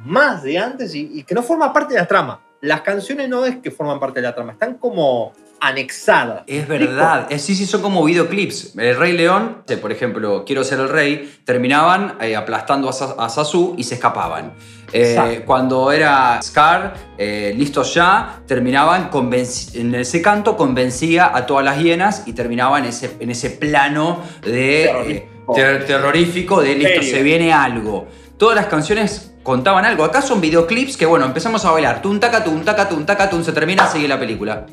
más 0.05 0.43
de 0.43 0.59
antes 0.59 0.95
y, 0.95 1.11
y 1.21 1.23
que 1.25 1.35
no 1.35 1.43
forma 1.43 1.73
parte 1.73 1.95
de 1.95 2.01
la 2.01 2.07
trama. 2.07 2.41
Las 2.63 2.83
canciones 2.83 3.29
no 3.29 3.45
es 3.47 3.57
que 3.57 3.71
forman 3.71 3.99
parte 3.99 4.21
de 4.21 4.27
la 4.27 4.35
trama, 4.35 4.53
están 4.53 4.75
como 4.75 5.33
anexadas. 5.63 6.43
Es 6.47 6.67
verdad, 6.67 7.27
Eh, 7.31 7.39
sí, 7.39 7.55
sí, 7.55 7.67
son 7.67 7.83
como 7.83 8.03
videoclips. 8.05 8.77
El 8.77 8.97
Rey 8.97 9.13
León, 9.13 9.63
por 9.81 9.93
ejemplo, 9.93 10.45
Quiero 10.47 10.65
ser 10.65 10.81
el 10.81 10.89
rey, 10.89 11.41
terminaban 11.45 12.17
eh, 12.21 12.35
aplastando 12.37 12.89
a, 12.89 12.93
Sa- 12.93 13.15
a 13.19 13.29
Sasu 13.29 13.75
y 13.79 13.85
se 13.85 13.95
escapaban. 13.95 14.53
Eh, 14.93 15.43
cuando 15.47 15.93
era 15.93 16.41
Scar, 16.43 16.95
eh, 17.17 17.55
listos 17.57 17.95
ya, 17.95 18.43
terminaban 18.47 19.09
en 19.75 19.95
ese 19.95 20.21
canto 20.21 20.57
convencía 20.57 21.31
a 21.35 21.47
todas 21.47 21.65
las 21.65 21.79
hienas 21.79 22.25
y 22.27 22.33
terminaba 22.33 22.79
en 22.79 22.87
ese, 22.87 23.17
en 23.21 23.31
ese 23.31 23.51
plano 23.51 24.21
de 24.43 24.85
eh. 25.13 25.29
Ter- 25.55 25.87
terrorífico 25.87 26.61
de 26.63 26.75
listo, 26.75 26.95
Serio. 27.03 27.17
se 27.17 27.23
viene 27.23 27.53
algo. 27.53 28.07
Todas 28.37 28.57
las 28.57 28.67
canciones 28.67 29.35
contaban 29.43 29.85
algo. 29.85 30.05
Acá 30.05 30.23
son 30.23 30.41
videoclips 30.41 30.97
que, 30.97 31.07
bueno, 31.07 31.25
empezamos 31.27 31.65
a 31.65 31.71
bailar. 31.73 32.01
Tun, 32.03 32.21
taca, 32.21 32.43
tun, 32.45 32.65
taca, 32.65 32.89
tun, 32.89 33.05
taca, 33.07 33.29
tun, 33.31 33.45
se 33.45 33.53
termina, 33.53 33.87
sigue 33.87 34.09
la 34.09 34.19
película. 34.19 34.67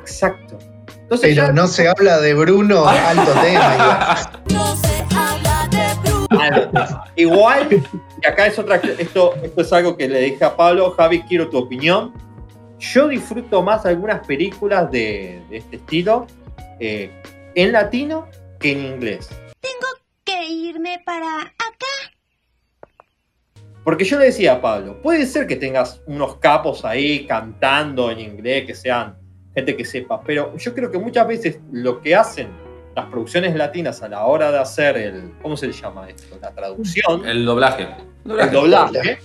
Exacto. 0.00 0.58
Entonces 1.02 1.34
Pero 1.34 1.46
ya- 1.48 1.52
no 1.52 1.66
se 1.66 1.88
habla 1.88 2.18
de 2.20 2.34
Bruno, 2.34 2.86
alto 2.88 3.32
tema. 3.40 4.16
Algo. 6.30 6.70
Igual, 7.16 7.68
y 8.22 8.26
acá 8.26 8.46
es 8.46 8.58
otra, 8.58 8.76
esto, 8.98 9.34
esto 9.42 9.60
es 9.60 9.72
algo 9.72 9.96
que 9.96 10.08
le 10.08 10.20
dije 10.20 10.44
a 10.44 10.54
Pablo, 10.56 10.90
Javi, 10.96 11.22
quiero 11.22 11.48
tu 11.48 11.58
opinión. 11.58 12.12
Yo 12.78 13.08
disfruto 13.08 13.62
más 13.62 13.86
algunas 13.86 14.24
películas 14.26 14.90
de, 14.90 15.42
de 15.50 15.56
este 15.56 15.76
estilo 15.76 16.26
eh, 16.78 17.10
en 17.54 17.72
latino 17.72 18.26
que 18.60 18.72
en 18.72 18.84
inglés. 18.84 19.28
Para 21.08 21.40
acá. 21.40 22.12
Porque 23.82 24.04
yo 24.04 24.18
le 24.18 24.26
decía 24.26 24.54
a 24.54 24.60
Pablo, 24.60 25.00
puede 25.00 25.24
ser 25.24 25.46
que 25.46 25.56
tengas 25.56 26.02
unos 26.06 26.36
capos 26.36 26.84
ahí 26.84 27.26
cantando 27.26 28.10
en 28.10 28.20
inglés, 28.20 28.66
que 28.66 28.74
sean 28.74 29.16
gente 29.54 29.74
que 29.74 29.86
sepa, 29.86 30.20
pero 30.22 30.54
yo 30.58 30.74
creo 30.74 30.90
que 30.90 30.98
muchas 30.98 31.26
veces 31.26 31.60
lo 31.72 32.02
que 32.02 32.14
hacen 32.14 32.48
las 32.94 33.06
producciones 33.06 33.56
latinas 33.56 34.02
a 34.02 34.08
la 34.10 34.26
hora 34.26 34.52
de 34.52 34.58
hacer 34.58 34.98
el, 34.98 35.32
¿cómo 35.40 35.56
se 35.56 35.68
le 35.68 35.72
llama 35.72 36.10
esto? 36.10 36.36
La 36.42 36.52
traducción. 36.52 37.26
El 37.26 37.46
doblaje. 37.46 37.88
el 38.26 38.50
doblaje. 38.50 39.18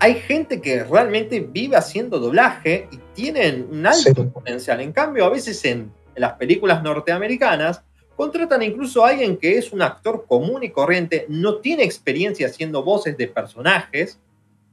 Hay 0.00 0.14
gente 0.14 0.60
que 0.60 0.82
realmente 0.82 1.38
vive 1.40 1.76
haciendo 1.76 2.18
doblaje 2.18 2.88
y 2.90 2.98
tienen 3.14 3.68
un 3.70 3.86
alto 3.86 4.28
potencial. 4.30 4.80
En 4.80 4.92
cambio, 4.92 5.24
a 5.26 5.30
veces 5.30 5.64
en, 5.64 5.92
en 6.14 6.20
las 6.20 6.32
películas 6.32 6.82
norteamericanas 6.82 7.84
contratan 8.18 8.64
incluso 8.64 9.04
a 9.04 9.10
alguien 9.10 9.36
que 9.36 9.58
es 9.58 9.72
un 9.72 9.80
actor 9.80 10.26
común 10.26 10.64
y 10.64 10.70
corriente, 10.70 11.24
no 11.28 11.58
tiene 11.58 11.84
experiencia 11.84 12.48
haciendo 12.48 12.82
voces 12.82 13.16
de 13.16 13.28
personajes 13.28 14.18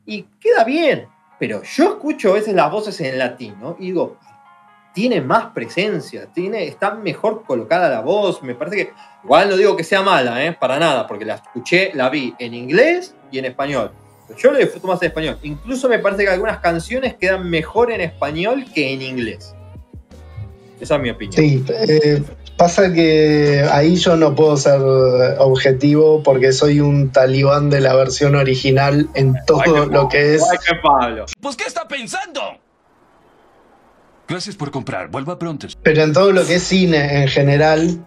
y 0.04 0.24
queda 0.40 0.64
bien. 0.64 1.08
Pero 1.38 1.62
yo 1.62 1.90
escucho 1.90 2.32
a 2.32 2.34
veces 2.34 2.56
las 2.56 2.72
voces 2.72 3.00
en 3.02 3.20
latino 3.20 3.78
y 3.80 3.86
digo, 3.86 4.18
tiene 4.96 5.22
más 5.22 5.54
presencia, 5.54 6.26
tiene, 6.34 6.66
está 6.66 6.96
mejor 6.96 7.44
colocada 7.46 7.88
la 7.88 8.02
voz. 8.02 8.42
Me 8.42 8.56
parece 8.56 8.78
que, 8.78 8.94
igual 9.24 9.48
no 9.48 9.58
digo 9.58 9.78
que 9.78 9.84
sea 9.84 10.02
mala, 10.02 10.44
¿eh? 10.44 10.58
para 10.60 10.80
nada, 10.80 11.06
porque 11.06 11.24
la 11.24 11.36
escuché, 11.36 11.92
la 11.94 12.10
vi 12.10 12.34
en 12.40 12.56
inglés 12.56 13.14
y 13.30 13.38
en 13.38 13.46
español. 13.46 13.92
Yo 14.40 14.52
lo 14.52 14.58
disfruto 14.58 14.88
más 14.88 15.00
en 15.04 15.10
español. 15.10 15.38
Incluso 15.44 15.88
me 15.88 16.00
parece 16.00 16.24
que 16.24 16.32
algunas 16.32 16.58
canciones 16.62 17.14
quedan 17.14 17.48
mejor 17.48 17.92
en 17.92 18.02
español 18.02 18.66
que 18.74 18.92
en 18.92 19.04
inglés. 19.04 19.54
Esa 20.80 20.96
es 20.96 21.02
mi 21.02 21.12
opinión. 21.12 21.36
Sí, 21.36 21.64
eh, 21.70 22.24
pasa 22.58 22.94
que 22.94 23.66
ahí 23.72 23.96
yo 23.96 24.16
no 24.16 24.34
puedo 24.36 24.56
ser 24.58 24.80
objetivo 25.40 26.24
porque 26.24 26.52
soy 26.54 26.80
un 26.80 27.12
talibán 27.12 27.70
de 27.70 27.82
la 27.82 27.96
versión 27.96 28.36
original 28.36 29.10
en 29.14 29.36
todo 29.46 29.86
lo 29.86 30.08
que 30.10 30.36
es. 30.36 30.42
Igual 30.42 30.60
que 30.60 30.76
Pablo. 30.82 31.26
¿Pues 31.42 31.56
qué 31.56 31.66
está 31.66 31.88
pensando? 31.88 32.42
Gracias 34.28 34.56
por 34.56 34.72
comprar. 34.72 35.10
Vuelva 35.10 35.38
pronto. 35.38 35.68
pero 35.84 36.02
en 36.04 36.14
todo 36.14 36.32
lo 36.32 36.46
que 36.46 36.56
es 36.56 36.64
cine 36.64 37.22
en 37.22 37.28
general 37.28 38.04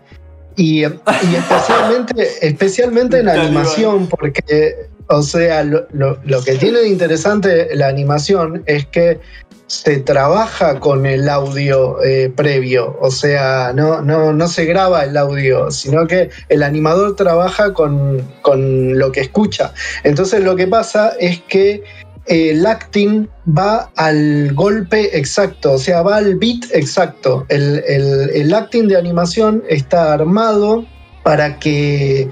y, 0.56 0.80
y 0.80 0.84
especialmente, 0.84 2.28
especialmente 2.46 3.20
en 3.20 3.28
animación, 3.28 4.08
porque, 4.08 4.88
o 5.08 5.22
sea, 5.22 5.62
lo, 5.62 5.86
lo- 5.92 6.18
lo 6.24 6.42
que 6.42 6.54
tiene 6.56 6.80
de 6.80 6.88
interesante 6.88 7.68
la 7.76 7.86
animación 7.86 8.64
es 8.66 8.86
que 8.86 9.20
se 9.68 9.98
trabaja 9.98 10.80
con 10.80 11.06
el 11.06 11.28
audio 11.28 12.02
eh, 12.02 12.32
previo, 12.34 12.96
o 13.00 13.10
sea, 13.10 13.72
no, 13.74 14.00
no, 14.02 14.32
no 14.32 14.48
se 14.48 14.64
graba 14.64 15.04
el 15.04 15.16
audio, 15.16 15.70
sino 15.70 16.06
que 16.06 16.30
el 16.48 16.62
animador 16.62 17.14
trabaja 17.16 17.72
con, 17.74 18.20
con 18.42 18.98
lo 18.98 19.12
que 19.12 19.20
escucha. 19.20 19.72
Entonces 20.04 20.42
lo 20.42 20.56
que 20.56 20.66
pasa 20.66 21.12
es 21.20 21.40
que 21.48 21.84
el 22.26 22.66
acting 22.66 23.26
va 23.46 23.90
al 23.96 24.52
golpe 24.54 25.16
exacto, 25.16 25.72
o 25.72 25.78
sea, 25.78 26.02
va 26.02 26.16
al 26.16 26.34
beat 26.36 26.64
exacto. 26.72 27.46
El, 27.48 27.82
el- 27.86 28.30
el 28.30 28.52
acting 28.54 28.88
de 28.88 28.96
animación 28.96 29.62
está 29.68 30.12
armado 30.14 30.84
para 31.24 31.58
que 31.58 32.28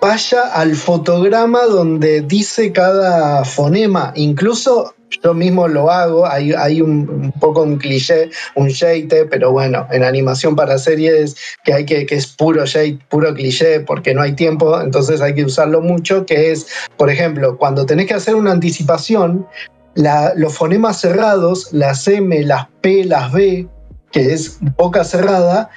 vaya 0.00 0.52
al 0.54 0.74
fotograma 0.74 1.62
donde 1.64 2.22
dice 2.22 2.72
cada 2.72 3.44
fonema. 3.44 4.12
Incluso 4.16 4.94
yo 5.22 5.34
mismo 5.34 5.68
lo 5.68 5.90
hago, 5.90 6.26
hay, 6.26 6.52
hay 6.52 6.80
un, 6.80 7.32
poco 7.38 7.62
un 7.62 7.76
cliché, 7.76 8.30
un 8.54 8.68
shade, 8.68 9.26
pero 9.30 9.52
bueno, 9.52 9.86
en 9.90 10.04
animación 10.04 10.56
para 10.56 10.78
series 10.78 11.36
que 11.64 11.74
hay 11.74 11.84
que, 11.84 12.06
que 12.06 12.14
es 12.14 12.26
puro 12.26 12.64
puro 13.08 13.34
cliché, 13.34 13.80
porque 13.80 14.14
no 14.14 14.22
hay 14.22 14.34
tiempo, 14.34 14.80
entonces 14.80 15.20
hay 15.20 15.34
que 15.34 15.44
usarlo 15.44 15.80
mucho, 15.80 16.24
que 16.24 16.52
es, 16.52 16.66
por 16.96 17.10
ejemplo, 17.10 17.58
cuando 17.58 17.84
tenés 17.84 18.06
que 18.06 18.14
hacer 18.14 18.34
una 18.34 18.52
anticipación, 18.52 19.46
los 19.94 20.54
fonemas 20.54 21.00
cerrados, 21.00 21.68
las 21.72 22.08
M, 22.08 22.42
las 22.44 22.68
P, 22.80 23.04
las 23.04 23.30
B, 23.32 23.68
que 24.10 24.32
es 24.32 24.58
boca 24.76 25.04
cerrada, 25.04 25.68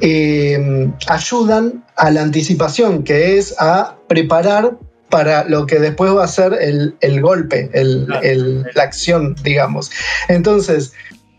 eh, 0.00 0.88
ayudan 1.08 1.84
a 2.00 2.10
la 2.10 2.22
anticipación, 2.22 3.04
que 3.04 3.36
es 3.38 3.54
a 3.58 3.96
preparar 4.08 4.76
para 5.10 5.44
lo 5.44 5.66
que 5.66 5.78
después 5.78 6.12
va 6.14 6.24
a 6.24 6.28
ser 6.28 6.54
el, 6.60 6.94
el 7.00 7.20
golpe, 7.20 7.68
el- 7.74 8.06
el- 8.22 8.64
la 8.74 8.82
acción, 8.84 9.34
digamos. 9.42 9.90
Entonces, 10.28 10.92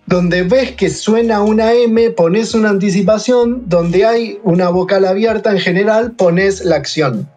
donde 0.05 0.43
ves 0.43 0.71
que 0.73 0.89
suena 0.89 1.41
una 1.41 1.73
M, 1.73 2.09
pones 2.11 2.53
una 2.53 2.69
anticipación, 2.69 3.63
donde 3.67 4.05
hay 4.05 4.39
una 4.43 4.69
vocal 4.69 5.05
abierta 5.05 5.51
en 5.51 5.59
general, 5.59 6.11
pones 6.11 6.63
la 6.65 6.75
acción. 6.75 7.27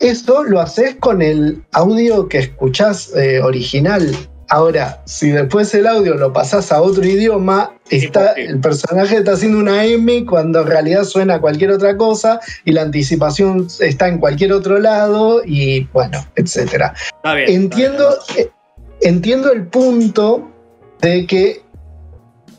Esto 0.00 0.44
lo 0.44 0.60
haces 0.60 0.96
con 1.00 1.20
el 1.20 1.62
audio 1.72 2.28
que 2.28 2.38
escuchás 2.38 3.12
eh, 3.16 3.40
original. 3.42 4.10
Ahora, 4.48 5.02
si 5.06 5.30
después 5.30 5.74
el 5.74 5.86
audio 5.86 6.14
lo 6.14 6.32
pasás 6.32 6.70
a 6.70 6.80
otro 6.80 7.04
idioma, 7.04 7.73
está, 7.90 8.32
el 8.32 8.60
personaje 8.60 9.16
está 9.16 9.32
haciendo 9.32 9.58
una 9.58 9.84
M 9.84 10.24
cuando 10.24 10.60
en 10.60 10.66
realidad 10.66 11.04
suena 11.04 11.40
cualquier 11.40 11.70
otra 11.70 11.96
cosa 11.96 12.40
y 12.64 12.72
la 12.72 12.82
anticipación 12.82 13.68
está 13.80 14.08
en 14.08 14.18
cualquier 14.18 14.52
otro 14.52 14.78
lado 14.78 15.42
y 15.44 15.84
bueno, 15.92 16.24
etcétera. 16.36 16.94
Está 17.16 17.34
bien. 17.34 17.50
Entiendo, 17.50 18.18
eh, 18.36 18.50
entiendo 19.00 19.52
el 19.52 19.66
punto 19.66 20.50
de 21.00 21.26
que 21.26 21.62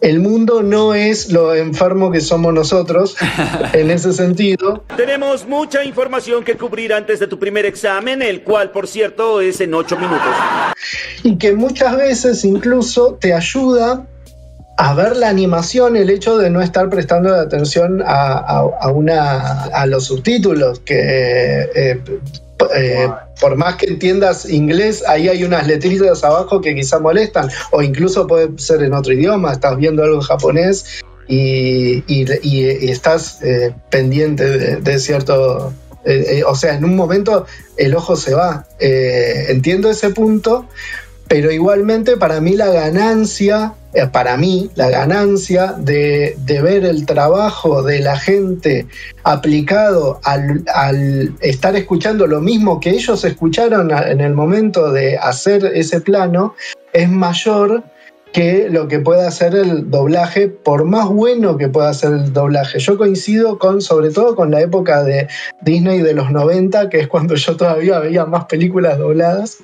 el 0.02 0.20
mundo 0.20 0.62
no 0.62 0.94
es 0.94 1.32
lo 1.32 1.56
enfermo 1.56 2.12
que 2.12 2.22
somos 2.22 2.54
nosotros 2.54 3.16
en 3.74 3.90
ese 3.90 4.14
sentido. 4.14 4.84
Tenemos 4.96 5.48
mucha 5.48 5.84
información 5.84 6.44
que 6.44 6.56
cubrir 6.56 6.94
antes 6.94 7.20
de 7.20 7.28
tu 7.28 7.40
primer 7.40 7.66
examen, 7.66 8.22
el 8.22 8.44
cual, 8.44 8.72
por 8.72 8.88
cierto, 8.88 9.42
es 9.42 9.62
en 9.62 9.74
ocho 9.74 9.98
minutos. 9.98 10.30
y 11.24 11.38
que 11.38 11.54
muchas 11.54 11.98
veces 11.98 12.46
incluso 12.46 13.18
te 13.20 13.34
ayuda 13.34 14.08
a 14.78 14.94
ver 14.94 15.16
la 15.16 15.30
animación, 15.30 15.96
el 15.96 16.10
hecho 16.10 16.38
de 16.38 16.50
no 16.50 16.62
estar 16.62 16.90
prestando 16.90 17.34
atención 17.34 18.02
a, 18.06 18.34
a- 18.34 18.70
a 18.82 18.92
una, 18.92 19.64
a 19.66 19.86
los 19.86 20.06
subtítulos, 20.06 20.80
que 20.82 20.96
eh, 21.76 22.02
eh, 22.76 23.10
por 23.40 23.56
más 23.56 23.76
que 23.76 23.86
entiendas 23.88 24.50
inglés, 24.50 25.04
ahí 25.08 25.28
hay 25.30 25.44
unas 25.44 25.66
letritas 25.68 26.24
abajo 26.24 26.62
que 26.62 26.76
quizá 26.76 27.00
molestan, 27.00 27.50
o 27.72 27.82
incluso 27.82 28.28
puede 28.28 28.50
ser 28.58 28.82
en 28.84 28.94
otro 28.94 29.14
idioma, 29.14 29.52
estás 29.54 29.78
viendo 29.78 30.04
algo 30.04 30.16
en 30.16 30.22
japonés 30.22 30.86
y, 31.28 32.04
y- 32.08 32.26
y- 32.44 32.86
y 32.86 32.90
estás 32.92 33.42
eh, 33.44 33.74
pendiente 33.90 34.44
de, 34.46 34.76
de 34.78 35.00
cierto... 35.00 35.74
eh, 36.06 36.26
eh, 36.40 36.44
o 36.46 36.54
sea, 36.56 36.76
en 36.76 36.86
un 36.86 36.96
momento 36.96 37.46
el 37.78 37.96
ojo 37.96 38.16
se 38.16 38.34
va. 38.36 38.66
Entiendo 38.80 39.90
ese 39.90 40.10
punto, 40.12 40.68
pero 41.28 41.52
igualmente 41.52 42.18
para 42.18 42.40
mí 42.40 42.56
la 42.56 42.72
ganancia, 42.72 43.74
eh, 43.94 44.08
para 44.12 44.38
mí 44.38 44.70
la 44.76 44.90
ganancia 44.90 45.74
de, 45.78 46.38
ver 46.46 46.86
el 46.86 47.06
trabajo 47.06 47.84
de 47.84 48.00
la 48.00 48.18
gente 48.18 48.88
aplicado 49.24 50.20
al, 50.24 50.64
al 50.74 51.36
estar 51.42 51.76
escuchando 51.76 52.28
lo 52.28 52.42
mismo 52.42 52.80
que 52.80 52.92
ellos 52.92 53.24
escucharon 53.24 53.92
en 53.92 54.22
el 54.22 54.34
momento 54.34 54.92
de 54.92 55.18
hacer 55.18 55.66
ese 55.74 56.02
plano 56.02 56.56
es 56.94 57.10
mayor 57.10 57.84
que 58.36 58.68
lo 58.70 58.90
que 58.90 59.00
pueda 59.00 59.30
hacer 59.30 59.56
el 59.56 59.90
doblaje, 59.90 60.50
por 60.50 60.84
más 60.84 61.08
bueno 61.08 61.56
que 61.56 61.70
pueda 61.70 61.94
ser 61.94 62.12
el 62.12 62.34
doblaje. 62.34 62.80
Yo 62.80 62.98
coincido 62.98 63.58
con, 63.58 63.82
sobre 63.82 64.10
todo 64.10 64.36
con 64.36 64.52
la 64.52 64.60
época 64.60 65.04
de 65.04 65.30
Disney 65.62 66.02
de 66.02 66.14
los 66.14 66.30
90, 66.32 66.90
que 66.90 67.00
es 67.00 67.08
cuando 67.08 67.36
yo 67.36 67.56
todavía 67.56 68.00
veía 68.00 68.26
más 68.26 68.44
películas 68.44 68.98
dobladas. 68.98 69.60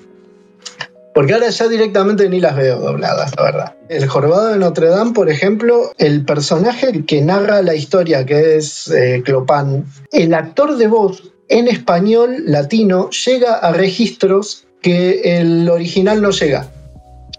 Porque 1.13 1.33
ahora 1.33 1.49
ya 1.49 1.67
directamente 1.67 2.29
ni 2.29 2.39
las 2.39 2.55
veo 2.55 2.79
dobladas, 2.79 3.33
la 3.35 3.43
verdad. 3.43 3.75
El 3.89 4.07
Jorobado 4.07 4.47
de 4.49 4.57
Notre 4.57 4.87
Dame, 4.87 5.11
por 5.11 5.29
ejemplo, 5.29 5.91
el 5.97 6.23
personaje 6.23 7.03
que 7.05 7.21
narra 7.21 7.61
la 7.61 7.75
historia, 7.75 8.25
que 8.25 8.55
es 8.55 8.87
eh, 8.87 9.21
Clopin, 9.25 9.83
el 10.13 10.33
actor 10.33 10.77
de 10.77 10.87
voz 10.87 11.23
en 11.49 11.67
español 11.67 12.37
latino 12.45 13.09
llega 13.25 13.55
a 13.55 13.73
registros 13.73 14.65
que 14.81 15.39
el 15.39 15.69
original 15.69 16.21
no 16.21 16.31
llega. 16.31 16.67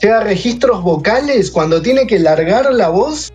Llega 0.02 0.18
a 0.18 0.24
registros 0.24 0.82
vocales 0.82 1.50
cuando 1.50 1.80
tiene 1.80 2.06
que 2.06 2.18
largar 2.18 2.72
la 2.74 2.90
voz. 2.90 3.32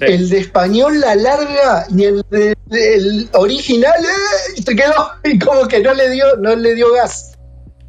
El 0.00 0.28
de 0.30 0.38
español 0.38 1.00
la 1.00 1.14
larga 1.16 1.86
y 1.94 2.04
el, 2.04 2.22
de- 2.30 2.54
el 2.70 3.28
original 3.32 3.92
eh, 4.00 4.62
se 4.64 4.74
quedó 4.76 5.10
y 5.24 5.38
como 5.38 5.66
que 5.68 5.80
no 5.80 5.92
le 5.92 6.08
dio, 6.10 6.36
no 6.36 6.54
le 6.54 6.74
dio 6.74 6.92
gas. 6.94 7.31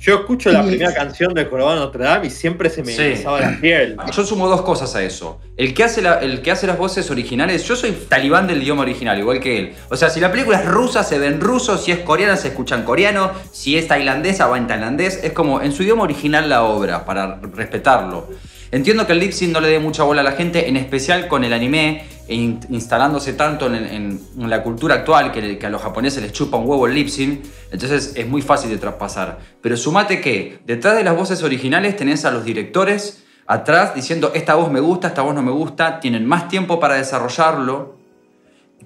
Yo 0.05 0.15
escucho 0.15 0.51
la 0.51 0.63
primera 0.65 0.93
canción 0.93 1.33
de 1.33 1.45
Jorobado 1.45 1.79
de 1.79 1.85
Notre 1.85 2.03
Dame 2.03 2.27
y 2.27 2.29
siempre 2.29 2.69
se 2.69 2.83
me 2.83 2.91
Sí. 2.91 3.23
la 3.23 3.57
piel. 3.61 3.95
Yo 4.13 4.25
sumo 4.25 4.49
dos 4.49 4.61
cosas 4.63 4.93
a 4.95 5.01
eso. 5.01 5.39
El 5.55 5.73
que, 5.73 5.85
hace 5.85 6.01
la- 6.01 6.19
el 6.19 6.41
que 6.41 6.51
hace 6.51 6.67
las 6.67 6.77
voces 6.77 7.09
originales, 7.09 7.63
yo 7.63 7.77
soy 7.77 7.91
talibán 8.09 8.45
del 8.45 8.61
idioma 8.61 8.81
original, 8.81 9.17
igual 9.17 9.39
que 9.39 9.57
él. 9.59 9.73
O 9.89 9.95
sea, 9.95 10.09
si 10.09 10.19
la 10.19 10.29
película 10.29 10.59
es 10.59 10.65
rusa, 10.65 11.05
se 11.05 11.19
ve 11.19 11.27
en 11.27 11.39
ruso, 11.39 11.77
si 11.77 11.93
es 11.93 11.99
coreana, 11.99 12.35
se 12.35 12.49
escucha 12.49 12.75
en 12.75 12.83
coreano, 12.83 13.31
si 13.53 13.77
es 13.77 13.87
tailandesa, 13.87 14.47
va 14.47 14.57
en 14.57 14.67
tailandés. 14.67 15.21
Es 15.23 15.31
como 15.31 15.61
en 15.61 15.71
su 15.71 15.83
idioma 15.83 16.03
original 16.03 16.49
la 16.49 16.63
obra, 16.63 17.05
para 17.05 17.39
respetarlo. 17.53 18.27
Entiendo 18.73 19.05
que 19.05 19.13
el 19.13 19.19
lip 19.19 19.33
sync 19.33 19.53
no 19.53 19.59
le 19.61 19.67
dé 19.67 19.77
mucha 19.77 20.01
bola 20.01 20.21
a 20.21 20.23
la 20.23 20.31
gente, 20.31 20.67
en 20.67 20.77
especial 20.77 21.27
con 21.27 21.43
el 21.43 21.53
anime, 21.53 22.05
e 22.27 22.33
in- 22.33 22.59
instalándose 22.69 23.33
tanto 23.33 23.67
en, 23.67 24.19
la 24.35 24.63
cultura 24.63 24.95
actual 24.95 25.31
que, 25.31 25.59
que 25.59 25.65
a 25.67 25.69
los 25.69 25.79
japoneses 25.79 26.23
les 26.23 26.31
chupa 26.31 26.57
un 26.57 26.67
huevo 26.67 26.87
el 26.87 26.95
lip 26.95 27.07
sync, 27.07 27.45
entonces 27.71 28.13
es 28.15 28.27
muy 28.27 28.41
fácil 28.41 28.71
de 28.71 28.77
traspasar. 28.79 29.37
Pero 29.61 29.77
sumate 29.77 30.19
que 30.19 30.57
detrás 30.65 30.95
de 30.95 31.03
las 31.03 31.15
voces 31.15 31.43
originales 31.43 31.95
tenés 31.95 32.25
a 32.25 32.31
los 32.31 32.43
directores 32.43 33.23
atrás 33.45 33.93
diciendo 33.93 34.31
esta 34.33 34.55
voz 34.55 34.71
me 34.71 34.79
gusta, 34.79 35.09
esta 35.09 35.21
voz 35.21 35.35
no 35.35 35.43
me 35.43 35.51
gusta, 35.51 35.99
tienen 35.99 36.25
más 36.25 36.47
tiempo 36.47 36.79
para 36.79 36.95
desarrollarlo, 36.95 37.99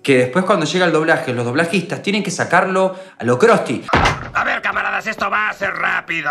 que 0.04 0.18
después 0.18 0.44
cuando 0.44 0.66
llega 0.66 0.86
el 0.86 0.92
doblaje, 0.92 1.32
los 1.32 1.46
doblajistas 1.46 2.02
tienen 2.02 2.24
que 2.24 2.32
sacarlo 2.32 2.94
a 3.18 3.24
lo 3.24 3.40
Krusty. 3.40 3.84
A 4.34 4.44
ver, 4.44 4.62
camaradas, 4.62 5.08
esto 5.08 5.30
va 5.30 5.48
a 5.48 5.54
ser 5.54 5.72
rápido. 5.74 6.30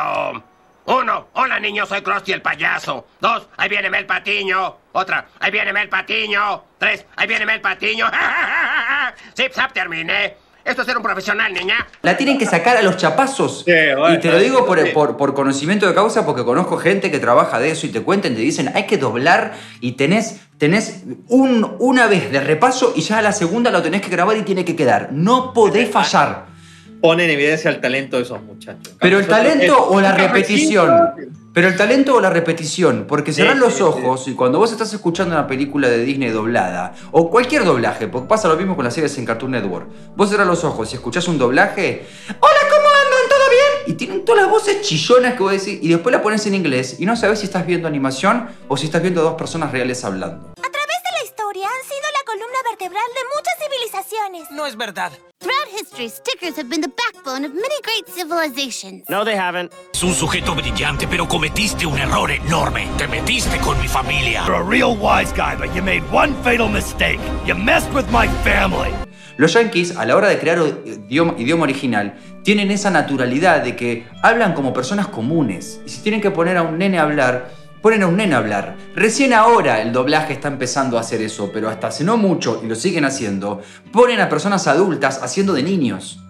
Uno, 0.86 1.28
hola 1.32 1.58
niños, 1.58 1.88
soy 1.88 2.00
Krusty 2.02 2.32
el 2.32 2.42
payaso. 2.42 3.06
Dos, 3.20 3.48
ahí 3.56 3.68
viene 3.68 3.90
Mel 3.90 4.06
Patiño. 4.06 4.76
Otra, 4.92 5.26
ahí 5.40 5.50
viene 5.50 5.72
Mel 5.72 5.88
Patiño. 5.88 6.62
Tres, 6.78 7.04
ahí 7.16 7.26
viene 7.26 7.44
Mel 7.44 7.60
Patiño. 7.60 8.06
Zip, 9.36 9.52
zap, 9.52 9.72
terminé. 9.72 10.36
Esto 10.64 10.82
es 10.82 10.86
ser 10.88 10.96
un 10.96 11.02
profesional, 11.02 11.52
niña. 11.52 11.86
La 12.02 12.16
tienen 12.16 12.38
que 12.38 12.46
sacar 12.46 12.76
a 12.76 12.82
los 12.82 12.96
chapazos. 12.96 13.64
bueno, 13.64 14.14
y 14.14 14.18
te 14.20 14.30
lo 14.32 14.38
digo 14.38 14.66
por, 14.66 14.80
sí. 14.80 14.90
por- 14.92 15.16
por 15.16 15.32
conocimiento 15.34 15.86
de 15.86 15.94
causa, 15.94 16.26
porque 16.26 16.44
conozco 16.44 16.76
gente 16.76 17.10
que 17.10 17.20
trabaja 17.20 17.60
de 17.60 17.70
eso 17.70 17.86
y 17.86 17.90
te 17.90 18.02
cuentan, 18.02 18.34
te 18.34 18.40
dicen, 18.40 18.72
hay 18.74 18.84
que 18.86 18.98
doblar 18.98 19.54
y 19.80 19.92
tenés, 19.92 20.40
tenés 20.58 21.04
un, 21.28 21.76
una 21.78 22.08
vez 22.08 22.32
de 22.32 22.40
repaso 22.40 22.92
y 22.96 23.02
ya 23.02 23.18
a 23.18 23.22
la 23.22 23.32
segunda 23.32 23.70
lo 23.70 23.80
tenés 23.80 24.00
que 24.02 24.08
grabar 24.08 24.36
y 24.36 24.42
tiene 24.42 24.64
que 24.64 24.74
quedar. 24.74 25.10
No 25.12 25.52
podés 25.52 25.88
fallar. 25.88 26.45
Pone 27.00 27.24
en 27.24 27.30
evidencia 27.30 27.70
el 27.70 27.80
talento 27.80 28.16
de 28.16 28.22
esos 28.22 28.42
muchachos. 28.42 28.94
Pero 29.00 29.18
el 29.18 29.26
talento 29.26 29.88
o 29.88 30.00
la 30.00 30.12
repetición. 30.12 30.90
Pero 31.52 31.68
el 31.68 31.76
talento 31.76 32.16
o 32.16 32.20
la 32.20 32.28
repetición, 32.28 33.06
porque 33.08 33.32
cerrás 33.32 33.54
Sí, 33.54 33.60
los 33.60 33.74
sí, 33.74 33.82
ojos 33.82 34.28
y 34.28 34.34
cuando 34.34 34.58
vos 34.58 34.72
estás 34.72 34.92
escuchando 34.92 35.34
una 35.34 35.46
película 35.46 35.88
de 35.88 36.04
Disney 36.04 36.28
doblada, 36.28 36.94
o 37.12 37.30
cualquier 37.30 37.64
doblaje, 37.64 38.08
porque 38.08 38.28
pasa 38.28 38.46
lo 38.46 38.56
mismo 38.56 38.76
con 38.76 38.84
las 38.84 38.92
series 38.92 39.16
en 39.16 39.24
Cartoon 39.24 39.52
Network, 39.52 39.88
vos 40.14 40.28
cerrás 40.28 40.46
los 40.46 40.64
ojos 40.64 40.92
y 40.92 40.96
escuchás 40.96 41.26
un 41.28 41.38
doblaje, 41.38 42.04
¡Hola, 42.28 42.60
¿cómo 42.68 42.88
andan? 42.88 43.28
¿Todo 43.30 43.50
bien? 43.50 43.72
Y 43.86 43.92
tienen 43.94 44.24
todas 44.26 44.42
las 44.42 44.50
voces 44.50 44.82
chillonas 44.82 45.32
que 45.32 45.42
vos 45.42 45.52
decís, 45.52 45.78
y 45.80 45.88
después 45.88 46.14
la 46.14 46.20
pones 46.22 46.44
en 46.46 46.54
inglés 46.56 46.96
y 46.98 47.06
no 47.06 47.16
sabés 47.16 47.38
si 47.38 47.46
estás 47.46 47.64
viendo 47.64 47.88
animación 47.88 48.48
o 48.68 48.76
si 48.76 48.84
estás 48.84 49.00
viendo 49.00 49.22
dos 49.22 49.36
personas 49.36 49.72
reales 49.72 50.04
hablando. 50.04 50.52
A 50.58 50.70
través 50.70 50.98
de 51.04 51.18
la 51.18 51.24
historia 51.24 51.66
han 51.68 51.88
sido 51.88 52.02
la 52.12 52.24
columna 52.26 52.58
vertebral 52.68 53.04
de 53.14 53.22
muchas 53.34 53.54
civilizaciones. 53.64 54.50
No 54.50 54.66
es 54.66 54.76
verdad. 54.76 55.12
Throughout 55.66 55.80
history, 55.80 56.08
stickers 56.08 56.56
have 56.56 56.68
been 56.68 56.80
the 56.80 56.88
backbone 56.88 57.44
of 57.44 57.54
many 57.54 57.80
great 57.82 58.08
civilizations. 58.08 59.08
No, 59.08 59.24
they 59.24 59.36
haven't. 59.36 59.72
Es 59.92 60.02
un 60.02 60.14
sujeto 60.14 60.54
brillante, 60.54 61.06
pero 61.08 61.26
cometiste 61.26 61.86
un 61.86 61.98
error 61.98 62.30
enorme. 62.30 62.88
Te 62.98 63.06
metiste 63.08 63.58
con 63.58 63.78
mi 63.80 63.88
familia. 63.88 64.44
You're 64.46 64.60
a 64.60 64.62
real 64.62 64.96
wise 64.96 65.32
guy, 65.32 65.56
but 65.56 65.74
you 65.74 65.82
made 65.82 66.02
one 66.12 66.34
fatal 66.42 66.68
mistake. 66.68 67.18
You 67.46 67.54
messed 67.54 67.92
with 67.92 68.06
my 68.10 68.28
family. 68.44 68.90
Los 69.38 69.54
yankees, 69.54 69.96
a 69.96 70.04
la 70.04 70.16
hora 70.16 70.28
de 70.28 70.38
crear 70.38 70.58
idioma, 70.58 71.34
idioma 71.38 71.64
original, 71.64 72.14
tienen 72.42 72.70
esa 72.70 72.90
naturalidad 72.90 73.62
de 73.62 73.76
que 73.76 74.06
hablan 74.22 74.54
como 74.54 74.72
personas 74.72 75.08
comunes. 75.08 75.80
Y 75.86 75.90
si 75.90 76.00
tienen 76.02 76.20
que 76.20 76.30
poner 76.30 76.56
a 76.56 76.62
un 76.62 76.78
nene 76.78 76.98
a 76.98 77.02
hablar, 77.02 77.50
ponen 77.82 78.02
a 78.02 78.06
un 78.06 78.16
nene 78.16 78.34
a 78.34 78.38
hablar. 78.38 78.76
Recién 78.94 79.32
ahora 79.32 79.82
el 79.82 79.92
doblaje 79.92 80.32
está 80.32 80.48
empezando 80.48 80.96
a 80.96 81.00
hacer 81.00 81.20
eso, 81.22 81.50
pero 81.52 81.68
hasta 81.68 81.88
hace 81.88 82.04
no 82.04 82.16
mucho, 82.16 82.60
y 82.62 82.66
lo 82.66 82.74
siguen 82.74 83.04
haciendo, 83.04 83.60
ponen 83.92 84.20
a 84.20 84.28
personas 84.28 84.66
adultas 84.66 85.22
haciendo 85.22 85.52
de 85.52 85.62
niños. 85.62 86.20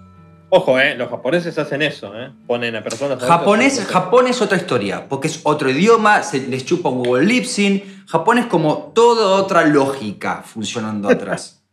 Ojo, 0.49 0.79
eh, 0.79 0.95
los 0.95 1.11
japoneses 1.11 1.59
hacen 1.59 1.83
eso, 1.83 2.13
eh. 2.19 2.31
Ponen 2.47 2.77
a 2.77 2.83
personas. 2.83 3.23
Japonés, 3.23 3.85
Japón 3.85 4.29
es 4.29 4.41
otra 4.41 4.57
historia, 4.57 5.09
porque 5.09 5.27
es 5.27 5.41
otro 5.43 5.69
idioma, 5.71 6.23
se 6.23 6.47
les 6.47 6.65
chupa 6.65 6.89
un 6.89 7.01
huevo 7.01 7.19
el. 7.19 7.83
Japón 8.07 8.39
es 8.39 8.47
como 8.47 8.93
toda 8.95 9.43
otra 9.43 9.67
lógica 9.67 10.43
funcionando 10.45 11.09
atrás. 11.09 11.65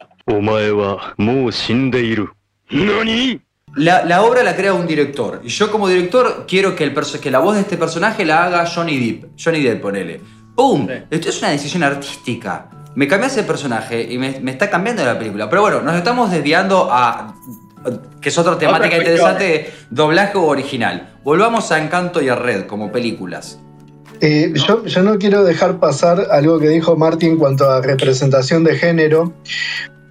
La, 3.76 4.22
obra 4.22 4.44
la 4.44 4.56
crea 4.56 4.74
un 4.74 4.86
director. 4.86 5.42
Y 5.44 5.50
yo 5.50 5.72
como 5.72 5.88
director 5.88 6.46
quiero 6.48 6.76
que, 6.76 6.84
el 6.84 6.94
que 6.94 7.32
la 7.32 7.40
voz 7.40 7.56
de 7.56 7.62
este 7.62 7.78
personaje 7.78 8.24
la 8.24 8.46
haga 8.46 8.66
Johnny 8.68 9.00
Depp. 9.00 9.32
Johnny 9.44 9.64
Depp, 9.64 9.82
ponele. 9.82 10.22
¡Pum! 10.56 10.88
Esto 11.10 11.30
es 11.30 11.40
una 11.40 11.50
decisión 11.50 11.84
artística. 11.84 12.70
Me 12.96 13.08
cambias 13.08 13.36
el 13.38 13.46
personaje 13.46 14.04
y 14.04 14.20
me, 14.20 14.42
está 14.52 14.70
cambiando 14.70 15.04
la 15.04 15.18
película. 15.18 15.50
Pero 15.50 15.64
bueno, 15.64 15.82
nos 15.82 15.96
estamos 15.96 16.30
desviando 16.30 16.90
a... 16.92 17.36
que 18.22 18.30
es 18.30 18.38
otra 18.38 18.58
temática 18.60 18.88
otra 18.88 18.98
interesante, 19.00 19.74
doblaje 19.90 20.38
o 20.38 20.44
original. 20.44 21.16
Volvamos 21.24 21.72
a 21.72 21.84
Encanto 21.84 22.22
y 22.22 22.30
a 22.30 22.36
Red 22.36 22.68
como 22.68 22.92
películas. 22.92 23.60
Eh, 24.22 24.54
yo, 24.54 24.86
yo 24.86 25.02
no 25.02 25.18
quiero 25.18 25.44
dejar 25.44 25.80
pasar 25.80 26.28
algo 26.32 26.60
que 26.60 26.70
dijo 26.70 26.96
Martín 26.96 27.32
en 27.32 27.38
cuanto 27.38 27.70
a 27.70 27.82
representación 27.82 28.64
de 28.64 28.76
género, 28.78 29.34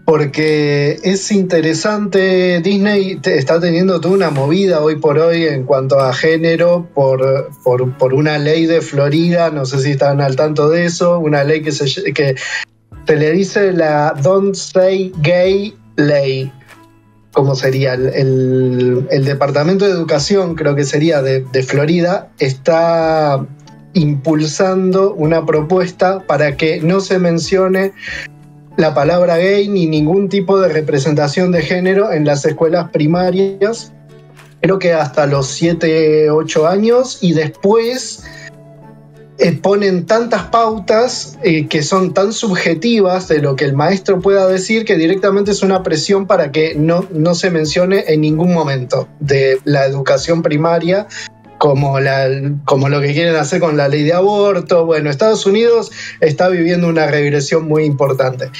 porque 0.05 0.99
es 1.05 1.31
interesante, 1.31 2.61
Disney 2.61 3.21
está 3.25 3.61
teniendo 3.61 4.01
toda 4.01 4.15
una 4.15 4.31
movida 4.31 4.81
hoy 4.81 4.97
por 4.97 5.19
hoy 5.19 5.45
en 5.45 5.65
cuanto 5.65 6.01
a 6.01 6.13
género 6.13 6.89
por, 6.95 7.51
por, 7.63 8.15
una 8.15 8.39
ley 8.39 8.67
de 8.67 8.81
Florida, 8.81 9.51
no 9.51 9.65
sé 9.65 9.79
si 9.79 9.93
están 9.93 10.21
al 10.21 10.35
tanto 10.35 10.69
de 10.69 10.87
eso, 10.87 11.19
una 11.19 11.45
ley 11.45 11.63
que 11.63 11.73
se, 11.73 12.13
que 12.13 12.35
se 13.07 13.17
le 13.17 13.31
dice 13.31 13.73
la 13.73 14.15
Don't 14.21 14.55
Say 14.55 15.13
Gay 15.19 15.75
Ley. 15.97 16.53
¿Cómo 17.33 17.55
sería? 17.55 17.95
El, 17.95 19.07
el- 19.11 19.25
Departamento 19.25 19.87
de 19.87 19.93
Educación, 19.93 20.55
creo 20.55 20.75
que 20.75 20.85
sería 20.85 21.23
de 21.23 21.63
Florida, 21.63 22.29
está 22.39 23.47
impulsando 23.95 25.15
una 25.15 25.47
propuesta 25.47 26.21
para 26.27 26.57
que 26.57 26.81
no 26.81 27.01
se 27.01 27.19
mencione 27.19 27.93
la 28.77 28.95
palabra 28.95 29.37
gay 29.37 29.69
ni 29.69 29.87
ningún 29.87 30.29
tipo 30.29 30.61
de 30.61 30.69
representación 30.69 31.53
de 31.53 31.63
género 31.63 32.13
en 32.13 32.25
las 32.25 32.45
escuelas 32.45 32.91
primarias. 32.91 33.93
Creo 34.61 34.79
que 34.79 34.93
hasta 34.93 35.27
los 35.27 35.49
7, 35.49 36.31
8 36.31 36.67
años 36.69 37.19
y 37.21 37.35
después 37.35 38.25
eh, 39.39 39.53
ponen 39.61 40.07
tantas 40.07 40.45
pautas 40.45 41.39
eh, 41.43 41.67
que 41.67 41.83
son 41.83 42.15
tan 42.15 42.33
subjetivas 42.33 43.29
de 43.29 43.41
lo 43.41 43.57
que 43.57 43.65
el 43.65 43.73
maestro 43.73 44.21
pueda 44.21 44.47
decir 44.47 44.85
que 44.85 44.97
directamente 44.97 45.51
es 45.51 45.63
una 45.63 45.83
presión 45.83 46.27
para 46.27 46.53
que 46.53 46.75
no, 46.77 47.07
no 47.11 47.35
se 47.35 47.51
mencione 47.51 48.05
en 48.07 48.21
ningún 48.21 48.53
momento 48.53 49.09
de 49.19 49.59
la 49.65 49.85
educación 49.85 50.43
primaria 50.43 51.09
como, 51.63 52.89
lo 52.89 53.01
que 53.01 53.13
quieren 53.13 53.37
hacer 53.37 53.61
con 53.61 53.77
la 53.77 53.87
ley 53.87 54.03
de 54.03 54.13
aborto. 54.13 54.85
Bueno, 54.85 55.09
Estados 55.09 55.47
Unidos 55.47 55.93
está 56.19 56.49
viviendo 56.49 56.89
una 56.89 57.07
regresión 57.07 57.69
muy 57.69 57.85
importante. 57.85 58.51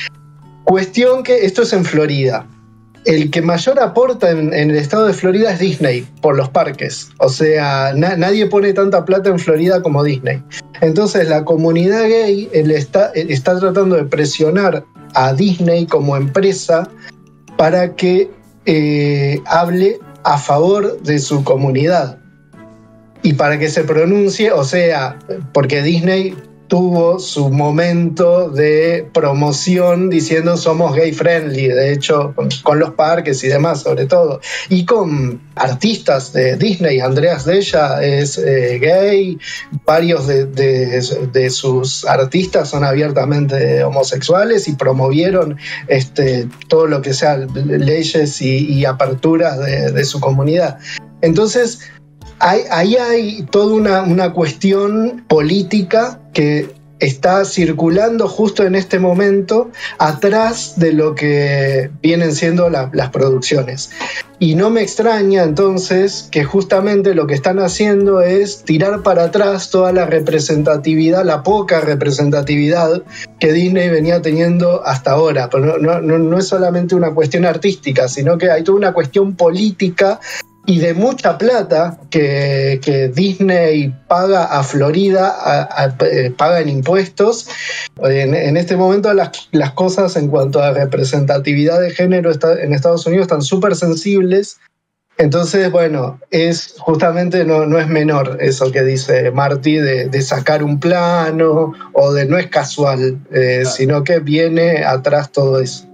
Cuestión 0.63 1.25
que 1.25 1.45
esto 1.45 1.63
es 1.63 1.73
en 1.73 1.85
Florida. 1.85 2.47
El 3.05 3.33
que 3.33 3.43
mayor 3.43 3.81
aporta 3.81 4.31
en, 4.31 4.55
el 4.55 4.77
estado 4.77 5.09
de 5.09 5.15
Florida 5.15 5.53
es 5.53 5.59
Disney, 5.59 6.07
por 6.21 6.37
los 6.37 6.49
parques. 6.51 7.09
O 7.19 7.29
sea, 7.29 7.93
na- 7.97 8.17
nadie 8.17 8.47
pone 8.47 8.73
tanta 8.73 9.05
plata 9.05 9.31
en 9.31 9.41
Florida 9.41 9.83
como 9.83 10.05
Disney. 10.05 10.41
Entonces 10.81 11.29
la 11.29 11.45
comunidad 11.45 12.05
gay 12.05 12.49
está 12.53 13.11
tratando 13.59 13.97
de 13.97 14.05
presionar 14.05 14.85
a 15.15 15.33
Disney 15.33 15.87
como 15.87 16.17
empresa 16.17 16.89
para 17.57 17.97
que 17.97 18.31
eh, 18.67 19.41
hable 19.47 19.99
a 20.23 20.39
favor 20.39 21.03
de 21.03 21.19
su 21.19 21.43
comunidad 21.43 22.22
y 23.23 23.35
para 23.35 23.59
que 23.59 23.69
se 23.69 23.85
pronuncie, 23.85 24.53
o 24.53 24.65
sea, 24.65 25.19
porque 25.53 25.83
Disney 25.83 26.35
tuvo 26.73 27.19
su 27.19 27.51
momento 27.51 28.49
de 28.49 29.07
promoción 29.13 30.09
diciendo 30.09 30.57
somos 30.57 30.97
gay 30.97 31.13
friendly, 31.13 31.69
de 31.69 31.93
hecho, 31.93 32.35
con, 32.35 32.79
los 32.79 32.93
parques 32.93 33.45
y 33.45 33.49
demás 33.49 33.83
sobre 33.83 34.07
todo, 34.07 34.41
y 34.71 34.87
con 34.87 35.39
artistas 35.55 36.33
de 36.33 36.57
Disney, 36.57 36.99
Andreas 37.01 37.45
Della 37.45 38.03
es 38.03 38.39
eh, 38.39 38.79
gay, 38.81 39.39
varios 39.85 40.27
de, 40.27 41.51
sus 41.51 42.07
artistas 42.07 42.71
son 42.71 42.85
abiertamente 42.85 43.85
homosexuales 43.85 44.67
y 44.67 44.73
promovieron 44.73 45.59
este, 45.89 46.49
todo 46.69 46.87
lo 46.87 47.03
que 47.03 47.13
sea 47.13 47.37
leyes 47.37 48.41
y, 48.41 48.83
aperturas 48.87 49.59
de, 49.59 50.05
su 50.07 50.21
comunidad. 50.21 50.79
Entonces, 51.21 51.81
ahí 52.71 52.97
hay 52.97 53.43
toda 53.51 53.75
una, 53.75 54.03
una 54.03 54.33
cuestión 54.33 55.25
política 55.29 56.21
que 56.33 56.75
está 56.99 57.45
circulando 57.45 58.29
justo 58.29 58.63
en 58.63 58.77
este 58.77 59.01
momento 59.01 59.71
atrás 59.99 60.75
de 60.77 60.93
lo 60.93 61.17
que 61.17 61.91
vienen 62.01 62.33
siendo 62.33 62.71
la- 62.71 62.91
las 62.93 63.11
producciones. 63.11 63.91
Y 64.39 64.55
no 64.55 64.71
me 64.71 64.83
extraña 64.83 65.43
entonces 65.43 66.29
que 66.31 66.45
justamente 66.45 67.15
lo 67.15 67.27
que 67.27 67.35
están 67.35 67.59
haciendo 67.59 68.21
es 68.21 68.63
tirar 68.63 69.03
para 69.03 69.25
atrás 69.25 69.71
toda 69.71 69.93
la 69.93 70.07
representatividad, 70.07 71.25
la 71.25 71.43
poca 71.43 71.81
representatividad 71.81 73.03
que 73.41 73.53
Disney 73.53 73.89
venía 73.89 74.23
teniendo 74.23 74.87
hasta 74.87 75.13
ahora. 75.13 75.49
Pero 75.51 75.79
no- 75.79 76.01
no- 76.01 76.19
no 76.19 76.39
es 76.39 76.47
solamente 76.47 76.95
una 76.95 77.13
cuestión 77.13 77.45
artística, 77.45 78.07
sino 78.07 78.39
que 78.39 78.49
hay 78.51 78.63
toda 78.63 78.79
una 78.79 78.93
cuestión 78.93 79.35
política 79.35 80.21
y 80.65 80.79
de 80.79 80.95
mucha 80.95 81.39
plata 81.39 81.99
que, 82.11 82.81
que 82.85 83.09
Disney 83.09 83.93
paga 84.07 84.45
a 84.45 84.63
Florida, 84.63 85.29
a- 85.29 85.85
a- 85.85 85.97
eh, 86.07 86.31
paga 86.37 86.61
en 86.61 86.69
impuestos. 86.69 87.49
En, 88.05 88.35
en 88.35 88.57
este 88.57 88.77
momento 88.77 89.13
las, 89.13 89.31
las 89.51 89.73
cosas 89.73 90.15
en 90.17 90.29
cuanto 90.29 90.63
a 90.63 90.73
representatividad 90.73 91.81
de 91.81 91.91
género 91.91 92.31
está- 92.31 92.61
en 92.63 92.73
Estados 92.75 93.05
Unidos 93.07 93.25
están 93.25 93.43
súper 93.43 93.75
sensibles. 93.75 94.59
Entonces, 95.19 95.71
bueno, 95.71 96.19
es 96.31 96.75
justamente 96.79 97.45
no, 97.45 97.67
no 97.67 97.79
es 97.79 97.87
menor 97.87 98.39
eso 98.41 98.73
que 98.73 98.83
dice 98.83 99.31
Marty 99.31 99.77
de, 99.77 100.09
de 100.09 100.23
sacar 100.23 100.63
un 100.65 100.81
plano 100.81 101.73
o 101.93 102.13
de 102.13 102.25
no 102.25 102.39
es 102.39 102.47
casual, 102.47 103.19
eh, 103.33 103.65
sino 103.67 104.05
que 104.05 104.21
viene 104.21 104.85
atrás 104.85 105.31
todo 105.31 105.61
eso. 105.61 105.87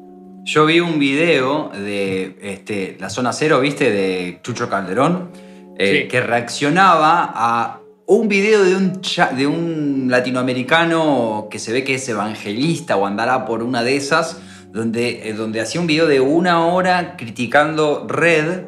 Yo 0.49 0.65
vi 0.65 0.81
un 0.81 0.99
video 0.99 1.71
de 1.75 2.39
este, 2.41 2.97
la 2.99 3.11
zona 3.11 3.35
cero, 3.35 3.61
¿viste? 3.61 3.91
De 3.91 4.41
Chucho 4.43 4.71
Calderón, 4.71 5.31
eh, 5.77 6.05
Sí. 6.05 6.09
que 6.09 6.23
reaccionaba 6.23 7.31
a 7.35 7.81
un 8.07 8.29
video 8.29 8.65
de 8.65 8.75
un, 8.75 9.03
de 9.37 9.47
un 9.47 10.07
latinoamericano 10.09 11.49
que 11.51 11.59
se 11.59 11.71
ve 11.71 11.85
que 11.85 11.97
es 11.97 12.09
evangelista 12.09 12.97
o 12.97 13.05
andará 13.05 13.45
por 13.45 13.63
una 13.63 13.83
de 13.83 13.97
esas, 13.97 14.41
donde, 14.73 15.29
eh, 15.29 15.35
donde 15.35 15.61
hacía 15.61 15.83
un 15.83 15.87
video 15.87 16.07
de 16.07 16.21
una 16.21 16.65
hora 16.65 17.17
criticando 17.19 18.07
Red, 18.09 18.63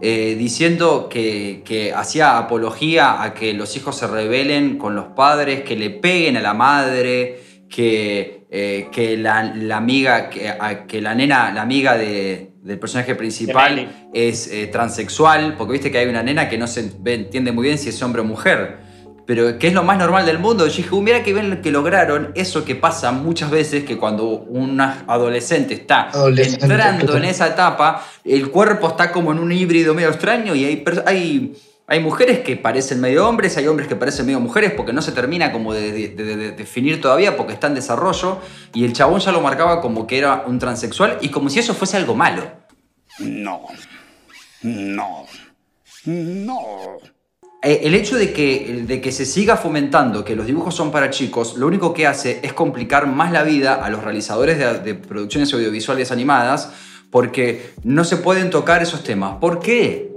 eh, 0.00 0.34
diciendo 0.38 1.10
que, 1.10 1.60
que 1.62 1.92
hacía 1.92 2.38
apología 2.38 3.22
a 3.22 3.34
que 3.34 3.52
los 3.52 3.76
hijos 3.76 3.98
se 3.98 4.06
rebelen 4.06 4.78
con 4.78 4.94
los 4.94 5.08
padres, 5.08 5.60
que 5.60 5.76
le 5.76 5.90
peguen 5.90 6.38
a 6.38 6.40
la 6.40 6.54
madre, 6.54 7.40
que, 7.68 8.46
eh, 8.50 8.88
que 8.90 9.16
la, 9.16 9.42
la 9.42 9.76
amiga, 9.76 10.30
que, 10.30 10.48
a- 10.48 10.86
que 10.86 11.00
la 11.00 11.14
nena, 11.14 11.52
la 11.52 11.62
amiga 11.62 11.96
de- 11.96 12.52
del 12.62 12.78
personaje 12.78 13.14
principal 13.14 13.74
es 14.12 14.48
eh, 14.52 14.66
transexual, 14.66 15.54
porque 15.56 15.72
viste 15.72 15.90
que 15.90 15.98
hay 15.98 16.06
una 16.08 16.22
nena 16.22 16.48
que 16.48 16.58
no 16.58 16.66
se 16.66 16.80
entiende 17.04 17.52
muy 17.52 17.64
bien 17.66 17.78
si 17.78 17.88
es 17.90 18.02
hombre 18.02 18.22
o 18.22 18.24
mujer. 18.24 18.88
Pero 19.26 19.58
que 19.58 19.66
es 19.68 19.74
lo 19.74 19.82
más 19.82 19.98
normal 19.98 20.24
del 20.24 20.38
mundo. 20.38 20.66
Yo 20.66 20.74
dije, 20.74 20.88
"Uh, 20.94 21.02
mira 21.02 21.22
que 21.22 21.34
bien 21.34 21.60
que 21.62 21.70
lograron 21.70 22.32
eso 22.34 22.64
que 22.64 22.74
pasa 22.74 23.12
muchas 23.12 23.50
veces, 23.50 23.84
que 23.84 23.98
cuando 23.98 24.24
un 24.26 24.80
adolescente 24.80 25.74
está 25.74 26.08
Adolescente, 26.08 26.64
entrando 26.64 27.16
en 27.18 27.24
esa 27.26 27.46
etapa, 27.48 28.06
el 28.24 28.50
cuerpo 28.50 28.88
está 28.88 29.12
como 29.12 29.32
en 29.32 29.38
un 29.38 29.52
híbrido 29.52 29.92
medio 29.94 30.08
extraño 30.08 30.54
y 30.54 30.64
hay, 30.64 30.82
hay 31.88 32.00
mujeres 32.00 32.40
que 32.40 32.56
parecen 32.56 33.00
medio 33.00 33.26
hombres, 33.26 33.56
hay 33.56 33.66
hombres 33.66 33.88
que 33.88 33.96
parecen 33.96 34.26
medio 34.26 34.38
mujeres 34.40 34.72
porque 34.76 34.92
no 34.92 35.00
se 35.02 35.10
termina 35.12 35.50
como 35.52 35.72
de, 35.72 35.90
de- 35.90 36.08
de- 36.10 36.36
de 36.36 36.50
definir 36.52 37.00
todavía 37.00 37.36
porque 37.36 37.54
está 37.54 37.66
en 37.66 37.74
desarrollo 37.74 38.38
y 38.74 38.84
el 38.84 38.92
chabón 38.92 39.20
ya 39.20 39.32
lo 39.32 39.40
marcaba 39.40 39.80
como 39.80 40.06
que 40.06 40.18
era 40.18 40.44
un 40.46 40.58
transexual 40.58 41.18
y 41.22 41.30
como 41.30 41.48
si 41.48 41.58
eso 41.60 41.74
fuese 41.74 41.96
algo 41.96 42.14
malo. 42.14 42.42
No. 43.18 43.62
No. 44.62 45.26
No. 46.04 46.58
Eh, 47.62 47.80
El 47.84 47.94
hecho 47.94 48.16
de 48.16 48.32
que, 48.32 48.84
de 48.86 49.00
que 49.00 49.10
se 49.10 49.24
siga 49.26 49.56
fomentando 49.56 50.24
que 50.24 50.36
los 50.36 50.46
dibujos 50.46 50.74
son 50.74 50.90
para 50.92 51.10
chicos, 51.10 51.56
lo 51.56 51.66
único 51.66 51.92
que 51.92 52.06
hace 52.06 52.40
es 52.42 52.52
complicar 52.52 53.06
más 53.06 53.32
la 53.32 53.42
vida 53.42 53.74
a 53.74 53.88
los 53.90 54.04
realizadores 54.04 54.58
de, 54.58 54.78
de 54.80 54.94
producciones 54.94 55.52
audiovisuales 55.52 56.12
animadas 56.12 56.70
porque 57.10 57.72
no 57.82 58.04
se 58.04 58.18
pueden 58.18 58.50
tocar 58.50 58.82
esos 58.82 59.02
temas. 59.02 59.38
¿Por 59.40 59.58
qué? 59.60 60.12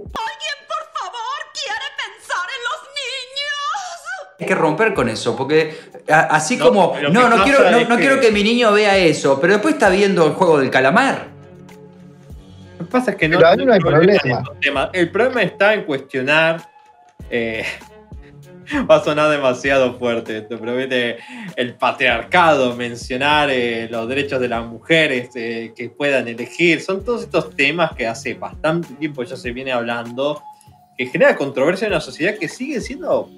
Hay 4.42 4.48
que 4.48 4.56
romper 4.56 4.96
con 4.96 5.08
eso, 5.08 5.36
porque 5.36 5.76
así 6.10 6.58
No, 6.58 6.66
como, 6.66 6.88
no, 7.00 7.30
¿qué 7.30 7.30
no 7.38 7.44
quiero, 7.44 7.70
no, 7.72 7.96
que- 7.96 8.02
quiero 8.02 8.20
que 8.20 8.32
mi 8.32 8.44
niño 8.44 8.72
vea 8.74 8.98
eso, 8.98 9.40
pero 9.40 9.54
después 9.54 9.76
está 9.76 9.90
viendo 9.90 10.26
el 10.26 10.34
juego 10.34 10.58
del 10.60 10.72
calamar. 10.72 11.28
Lo 12.80 12.86
que 12.86 12.92
pasa 12.92 13.12
es 13.12 13.18
que 13.18 13.30
no, 13.30 13.38
hay 13.46 13.80
problema. 13.80 14.90
El 14.94 15.12
problema 15.12 15.44
está 15.44 15.76
en 15.76 15.84
cuestionar. 15.84 16.68
eh, 17.30 17.64
va 18.90 18.96
a 18.96 19.04
sonar 19.04 19.30
demasiado 19.30 20.00
fuerte 20.00 20.42
pero 20.50 20.76
viste, 20.76 21.18
el 21.56 21.76
patriarcado, 21.76 22.76
mencionar 22.76 23.50
eh, 23.52 23.88
los 23.92 24.08
derechos 24.08 24.40
de 24.42 24.48
las 24.48 24.66
mujeres 24.66 25.30
eh, 25.36 25.72
que 25.76 25.90
puedan 25.92 26.28
elegir. 26.28 26.82
Son 26.82 27.06
todos 27.06 27.22
estos 27.24 27.56
temas 27.56 27.92
que 27.96 28.08
hace 28.08 28.34
bastante 28.34 28.94
tiempo 28.96 29.22
ya 29.24 29.36
se 29.36 29.52
viene 29.52 29.72
hablando, 29.72 30.42
que 30.98 31.06
genera 31.06 31.36
controversia 31.36 31.86
en 31.86 31.94
una 31.94 32.02
sociedad 32.02 32.36
que 32.40 32.48
sigue 32.48 32.82
siendo 32.82 33.30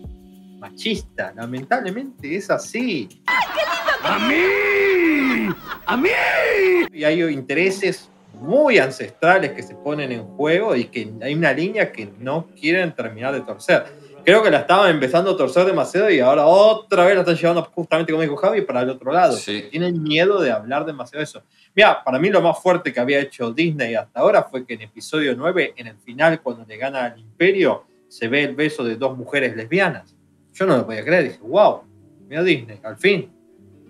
machista. 0.63 1.33
Lamentablemente 1.35 2.35
es 2.35 2.49
así. 2.49 3.21
¡A 4.01 4.19
mí! 4.19 5.53
¡A 5.85 5.97
mí! 5.97 6.09
y 6.93 7.03
hay 7.03 7.21
intereses 7.23 8.09
muy 8.33 8.77
ancestrales 8.77 9.51
que 9.51 9.63
se 9.63 9.75
ponen 9.75 10.11
en 10.11 10.23
juego 10.23 10.75
y 10.75 10.85
que 10.85 11.11
hay 11.21 11.33
una 11.33 11.51
línea 11.51 11.91
que 11.91 12.09
no 12.19 12.47
quieren 12.59 12.93
terminar 12.93 13.33
de 13.33 13.41
torcer. 13.41 13.85
Creo 14.23 14.41
que 14.41 14.49
la 14.49 14.59
estaban 14.59 14.89
empezando 14.89 15.31
a 15.31 15.37
torcer 15.37 15.65
demasiado 15.65 16.09
y 16.09 16.21
ahora 16.21 16.45
otra 16.45 17.03
vez 17.03 17.15
la 17.15 17.21
están 17.21 17.35
llevando 17.35 17.63
justamente, 17.65 18.13
como 18.13 18.21
dijo 18.21 18.37
Javi, 18.37 18.61
para 18.61 18.81
el 18.81 18.89
otro 18.89 19.11
lado. 19.11 19.37
Tienen 19.69 20.01
miedo 20.01 20.39
de 20.39 20.49
hablar 20.49 20.85
demasiado 20.85 21.19
de 21.19 21.25
eso. 21.25 21.43
Mira, 21.75 22.01
para 22.03 22.19
mí 22.19 22.29
lo 22.29 22.41
más 22.41 22.57
fuerte 22.61 22.93
que 22.93 23.01
había 23.01 23.19
hecho 23.19 23.51
Disney 23.51 23.95
hasta 23.95 24.21
ahora 24.21 24.43
fue 24.43 24.65
que 24.65 24.75
en 24.75 24.83
episodio 24.83 25.35
9, 25.35 25.73
en 25.75 25.87
el 25.87 25.97
final, 25.97 26.41
cuando 26.41 26.65
le 26.65 26.77
gana 26.77 27.05
al 27.05 27.19
imperio, 27.19 27.83
se 28.07 28.29
ve 28.29 28.43
el 28.43 28.55
beso 28.55 28.83
de 28.85 28.95
dos 28.95 29.17
mujeres 29.17 29.57
lesbianas. 29.57 30.15
Yo 30.53 30.65
no 30.65 30.77
lo 30.77 30.85
podía 30.85 31.03
creer, 31.03 31.23
dije, 31.23 31.39
wow, 31.41 31.81
mira 32.29 32.43
Disney, 32.43 32.79
al 32.83 32.97
fin. 32.97 33.29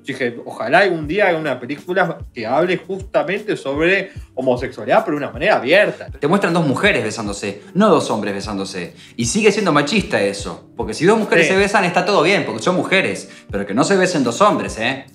Dije, 0.06 0.36
ojalá 0.46 0.80
algún 0.80 1.08
día 1.08 1.30
haga 1.30 1.38
una 1.38 1.58
película 1.58 2.18
que 2.34 2.46
hable 2.46 2.76
justamente 2.76 3.56
sobre 3.56 4.12
homosexualidad, 4.36 5.06
pero 5.06 5.18
de 5.18 5.24
una 5.24 5.32
manera 5.32 5.56
abierta. 5.56 6.10
Te 6.10 6.28
muestran 6.28 6.54
dos 6.54 6.68
mujeres 6.68 7.04
besándose, 7.06 7.62
no 7.74 7.88
dos 7.90 8.10
hombres 8.12 8.34
besándose. 8.34 8.94
Y 9.16 9.26
sigue 9.26 9.50
siendo 9.54 9.72
machista 9.72 10.22
eso. 10.22 10.70
Porque 10.76 10.94
si 10.94 11.06
dos 11.06 11.18
mujeres 11.18 11.48
Sí. 11.48 11.54
se 11.54 11.58
besan 11.58 11.86
está 11.86 12.04
todo 12.04 12.22
bien, 12.22 12.44
porque 12.46 12.62
son 12.62 12.76
mujeres. 12.76 13.30
Pero 13.50 13.66
que 13.66 13.74
no 13.74 13.86
se 13.86 13.96
besen 13.96 14.26
dos 14.26 14.42
hombres, 14.42 14.78
¿eh? 14.78 15.06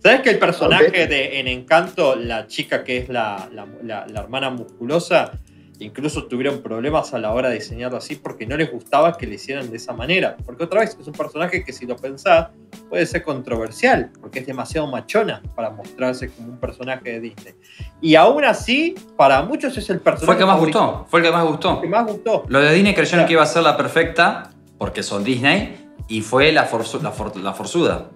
¿Sabes 0.00 0.20
que 0.20 0.30
el 0.30 0.38
personaje 0.38 1.08
de 1.08 1.40
En 1.40 1.48
Encanto, 1.48 2.14
la 2.14 2.46
chica 2.46 2.84
que 2.84 2.98
es 2.98 3.08
la, 3.08 3.48
la- 3.52 3.66
la- 3.82 4.06
la 4.06 4.20
hermana 4.20 4.50
musculosa, 4.50 5.32
incluso 5.80 6.24
tuvieron 6.26 6.62
problemas 6.62 7.12
a 7.14 7.18
la 7.18 7.32
hora 7.32 7.48
de 7.48 7.56
diseñarlo 7.56 7.98
así 7.98 8.16
porque 8.16 8.46
no 8.46 8.56
les 8.56 8.70
gustaba 8.72 9.16
que 9.16 9.26
le 9.26 9.34
hicieran 9.36 9.70
de 9.70 9.76
esa 9.76 9.92
manera? 9.92 10.36
Porque 10.44 10.64
otra 10.64 10.80
vez 10.80 10.96
es 11.00 11.06
un 11.06 11.12
personaje 11.12 11.64
que 11.64 11.72
si 11.72 11.86
lo 11.86 11.96
pensás 11.96 12.48
puede 12.88 13.04
ser 13.06 13.22
controversial, 13.22 14.10
porque 14.20 14.38
es 14.40 14.46
demasiado 14.46 14.86
machona 14.86 15.42
para 15.54 15.70
mostrarse 15.70 16.30
como 16.30 16.48
un 16.48 16.58
personaje 16.58 17.12
de 17.12 17.20
Disney. 17.20 17.54
Y 18.00 18.14
aún 18.14 18.44
así, 18.44 18.94
para 19.16 19.42
muchos 19.42 19.76
es 19.76 19.88
el 19.90 20.00
personaje 20.00 20.26
Fue 20.26 20.34
el 20.34 20.38
que 20.38 20.44
más 20.46 20.54
favorito. 20.56 20.78
gustó, 20.86 21.06
fue 21.08 21.20
el 21.20 21.26
que 21.26 21.32
más 21.32 21.44
gustó. 21.46 21.74
El 21.76 21.80
que 21.82 21.88
más 21.88 22.06
gustó. 22.06 22.44
Lo 22.48 22.60
de 22.60 22.72
Disney 22.74 22.94
creyeron 22.94 23.26
que 23.26 23.32
iba 23.32 23.42
a 23.42 23.46
ser 23.46 23.62
la 23.62 23.76
perfecta, 23.76 24.50
porque 24.78 25.02
son 25.02 25.24
Disney, 25.24 25.76
y 26.08 26.20
fue 26.20 26.52
la, 26.52 26.68
forzu- 26.70 27.00
la, 27.00 27.10
for- 27.10 27.36
la 27.36 27.52
forzuda. 27.52 28.10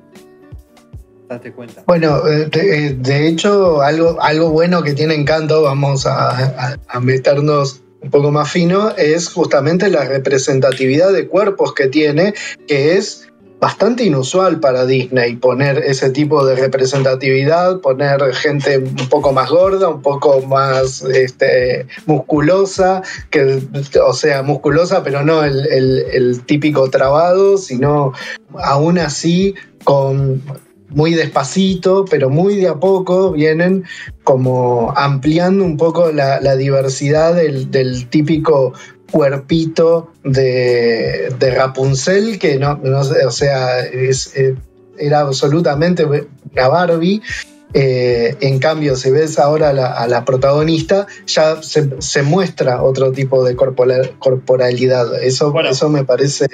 Bueno, 1.87 2.27
eh, 2.27 2.47
de, 2.47 2.87
eh, 2.89 2.97
de 2.99 3.29
hecho, 3.29 3.81
algo, 3.83 4.21
algo 4.21 4.51
bueno 4.51 4.83
que 4.83 4.95
tiene 4.95 5.15
Encanto, 5.15 5.63
vamos 5.63 6.05
a, 6.07 6.77
meternos 7.01 7.83
un 8.03 8.11
poco 8.11 8.31
más 8.33 8.51
fino, 8.51 8.91
es 8.97 9.29
justamente 9.29 9.89
la 9.91 10.05
representatividad 10.05 11.13
de 11.13 11.29
cuerpos 11.29 11.73
que 11.75 11.87
tiene, 11.87 12.35
que 12.67 12.97
es 12.97 13.29
bastante 13.61 14.05
inusual 14.05 14.59
para 14.59 14.87
Disney 14.87 15.37
poner 15.37 15.79
ese 15.79 16.09
tipo 16.11 16.45
de 16.47 16.57
representatividad, 16.57 17.81
poner 17.81 18.35
gente 18.35 18.79
un 18.79 19.09
poco 19.11 19.33
más 19.33 19.51
gorda, 19.51 19.89
un 19.89 20.01
poco 20.01 20.41
más 20.41 21.03
este, 21.03 21.87
musculosa, 22.07 23.03
que, 23.31 23.61
o 24.03 24.15
sea, 24.15 24.43
musculosa, 24.43 25.05
pero 25.05 25.23
no 25.23 25.45
el- 25.45 25.67
el 26.13 26.41
típico 26.45 26.89
trabado, 26.91 27.59
sino 27.59 28.15
aún 28.55 28.99
así 28.99 29.55
con 29.85 30.43
muy 30.91 31.15
despacito, 31.15 32.05
pero 32.11 32.31
muy 32.31 32.57
de 32.57 32.69
a 32.69 32.75
poco 32.75 33.33
vienen 33.33 33.85
como 34.25 34.93
ampliando 34.97 35.65
un 35.65 35.77
poco 35.77 36.13
la, 36.13 36.41
la 36.41 36.57
diversidad 36.57 37.35
del, 37.35 37.71
del 37.71 38.09
típico 38.09 38.73
cuerpito 39.11 40.13
de, 40.25 41.35
de 41.39 41.51
Rapunzel, 41.51 42.39
que 42.39 42.59
no, 42.59 42.79
no 42.83 43.05
sé, 43.05 43.25
o 43.27 43.31
sea, 43.31 43.81
es, 43.81 44.37
eh, 44.37 44.55
era 44.99 45.21
absolutamente 45.21 46.05
una 46.05 46.69
Barbie. 46.69 47.23
Eh, 47.73 48.37
en 48.41 48.59
cambio, 48.59 48.97
si 48.97 49.13
ves 49.13 49.39
ahora 49.39 49.69
a 49.69 49.73
la, 49.73 49.87
a 49.93 50.09
la 50.09 50.25
protagonista, 50.25 51.07
ya 51.27 51.63
se, 51.63 51.89
se 52.01 52.23
muestra 52.23 52.83
otro 52.83 53.13
tipo 53.13 53.45
de 53.45 53.55
corpora- 53.55 54.11
corporalidad. 54.19 55.23
Eso, 55.23 55.55
eso 55.61 55.89
me 55.89 56.05
parece 56.05 56.47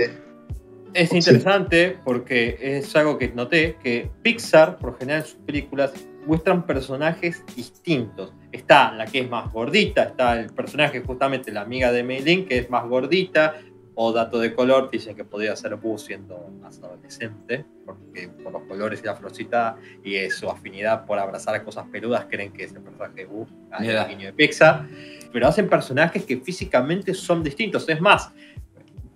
Es 0.96 1.12
interesante 1.12 1.98
porque 2.02 2.56
es 2.59 2.96
algo 2.96 3.18
que 3.18 3.28
noté 3.28 3.76
que 3.82 4.11
Pixar, 4.22 4.78
por 4.78 4.98
general 4.98 5.20
en 5.20 5.26
sus 5.26 5.38
películas, 5.40 5.92
muestran 6.24 6.64
personajes 6.64 7.44
distintos. 7.54 8.32
Está 8.50 8.92
la 8.92 9.04
que 9.04 9.20
es 9.20 9.28
más 9.28 9.52
gordita, 9.52 10.04
está 10.04 10.40
el 10.40 10.48
personaje 10.54 11.02
justamente 11.02 11.52
la 11.52 11.61
amiga 11.61 11.92
de 11.92 12.02
Meilin 12.02 12.46
que 12.46 12.56
es 12.56 12.70
más 12.70 12.88
gordita, 12.88 13.56
o 13.94 14.12
dato 14.12 14.38
de 14.38 14.54
color, 14.54 14.90
dicen 14.90 15.14
que 15.14 15.24
podría 15.24 15.54
ser 15.54 15.76
Boo 15.76 15.98
siendo 15.98 16.50
más 16.61 16.78
adolescente, 16.82 17.66
porque 17.85 18.28
por 18.42 18.52
los 18.52 18.62
colores 18.62 19.00
y 19.02 19.06
la 19.06 19.16
florcita 19.16 19.76
y 20.02 20.18
su 20.30 20.48
afinidad 20.48 21.04
por 21.04 21.18
abrazar 21.18 21.54
a 21.54 21.62
cosas 21.62 21.87
peludas 21.92 22.26
creen 22.30 22.52
que 22.52 22.64
es 22.64 22.72
el 22.72 22.80
personaje 22.80 23.16
de 23.16 23.24
Boo, 23.26 23.46
el 23.80 24.09
niño 24.09 24.26
de 24.26 24.32
Pixar, 24.32 24.87
pero 25.30 25.48
hacen 25.48 25.68
personajes 25.68 26.24
que 26.24 26.38
físicamente 26.38 27.12
son 27.12 27.42
distintos. 27.42 27.87
Es 27.88 28.00
más, 28.00 28.32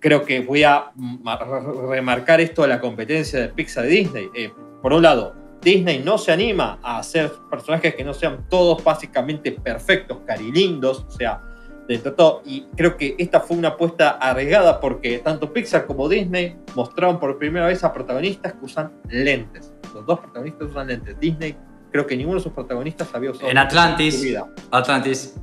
creo 0.01 0.25
que 0.25 0.41
voy 0.41 0.63
a 0.63 0.91
ma- 0.95 1.37
re- 1.37 1.87
remarcar 1.89 2.41
esto 2.41 2.63
de 2.63 2.67
la 2.67 2.81
competencia 2.81 3.39
de 3.39 3.47
Pixar 3.49 3.83
de 3.85 3.89
Disney. 3.89 4.29
Eh, 4.35 4.51
por 4.81 4.91
un 4.91 5.03
lado, 5.03 5.33
Disney 5.61 6.01
no 6.03 6.17
se 6.17 6.31
anima 6.33 6.79
a 6.83 6.97
hacer 6.97 7.31
personajes 7.49 7.95
que 7.95 8.03
no 8.03 8.13
sean 8.13 8.45
todos 8.49 8.83
básicamente 8.83 9.51
perfectos, 9.53 10.17
carilindos, 10.25 11.05
o 11.07 11.11
sea, 11.11 11.41
dentro 11.87 12.11
de 12.11 12.17
todo. 12.17 12.41
Y 12.45 12.65
creo 12.75 12.97
que 12.97 13.15
esta 13.19 13.39
fue 13.41 13.55
una 13.57 13.69
apuesta 13.69 14.09
arriesgada 14.11 14.79
porque 14.79 15.19
tanto 15.19 15.53
Pixar 15.53 15.85
como 15.85 16.09
Disney 16.09 16.57
mostraron 16.75 17.19
por 17.19 17.37
primera 17.37 17.67
vez 17.67 17.83
a 17.83 17.93
protagonistas 17.93 18.53
que 18.53 18.65
usan 18.65 18.91
lentes. 19.07 19.71
Los 19.93 20.05
dos 20.05 20.19
protagonistas 20.19 20.69
usan 20.71 20.87
lentes. 20.87 21.19
Disney, 21.19 21.55
creo 21.91 22.07
que 22.07 22.17
ninguno 22.17 22.37
de 22.39 22.43
sus 22.43 22.53
protagonistas 22.53 23.07
había 23.13 23.29
usado 23.31 23.49
En 23.49 23.55
lentes 23.55 23.73
su 23.73 23.79
Atlantis. 23.79 24.21
vida. 24.23 24.47
Atlantis. 24.71 25.35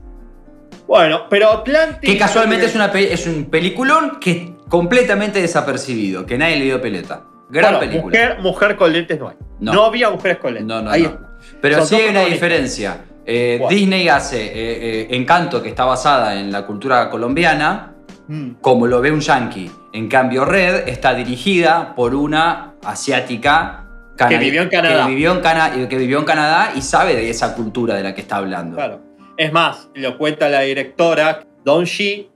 Bueno, 0.88 1.28
pero 1.30 1.50
Atlantis. 1.52 2.10
Que 2.10 2.18
casualmente 2.18 2.66
es, 2.66 2.74
una 2.74 2.86
es 2.86 3.26
un 3.26 3.44
peliculón 3.44 4.18
que 4.18 4.54
completamente 4.68 5.40
desapercibido, 5.40 6.26
que 6.26 6.36
nadie 6.38 6.56
le 6.56 6.64
dio 6.64 6.80
pelota. 6.80 7.22
Gran 7.50 7.74
Bueno, 7.74 7.78
película. 7.80 8.04
Mujer, 8.18 8.38
mujer 8.40 8.76
con 8.76 8.92
lentes 8.92 9.18
no 9.20 9.28
hay. 9.28 9.36
No. 9.60 9.72
No, 9.74 9.84
había 9.84 10.10
mujeres 10.10 10.38
con 10.38 10.54
lentes. 10.54 10.66
No, 10.66 10.82
no, 10.82 10.90
Ahí 10.90 11.02
no. 11.02 11.18
Pero 11.60 11.76
Son 11.78 11.86
sí 11.86 11.94
hay 11.96 12.08
una 12.10 12.24
diferencia. 12.24 13.04
Eh. 13.24 13.60
Disney 13.68 14.08
hace 14.08 14.42
eh, 14.46 14.50
eh, 14.54 15.06
Encanto, 15.10 15.62
que 15.62 15.68
está 15.68 15.84
basada 15.84 16.40
en 16.40 16.50
la 16.50 16.64
cultura 16.66 17.08
colombiana, 17.10 17.94
Mm. 18.30 18.56
como 18.60 18.86
lo 18.86 19.00
ve 19.00 19.10
un 19.10 19.20
yankee. 19.20 19.70
En 19.94 20.06
cambio, 20.08 20.44
Red 20.44 20.86
está 20.86 21.14
dirigida 21.14 21.94
por 21.94 22.14
una 22.14 22.74
asiática 22.84 23.86
Que 24.18 24.36
vivió 24.36 24.60
en 24.62 24.68
Canadá. 24.68 25.04
Que 25.06 25.10
vivió 25.10 25.32
en, 25.32 25.40
Cana- 25.40 25.88
que 25.88 25.96
vivió 25.96 26.18
en 26.18 26.24
Canadá 26.26 26.72
y 26.76 26.82
sabe 26.82 27.14
de 27.14 27.30
esa 27.30 27.54
cultura 27.54 27.94
de 27.94 28.02
la 28.02 28.14
que 28.14 28.20
está 28.20 28.36
hablando. 28.36 28.76
Claro. 28.76 29.00
Es 29.38 29.52
más, 29.52 29.88
lo 29.94 30.18
cuenta 30.18 30.48
la 30.48 30.62
directora, 30.62 31.46
Don 31.64 31.84
Shi 31.84 32.28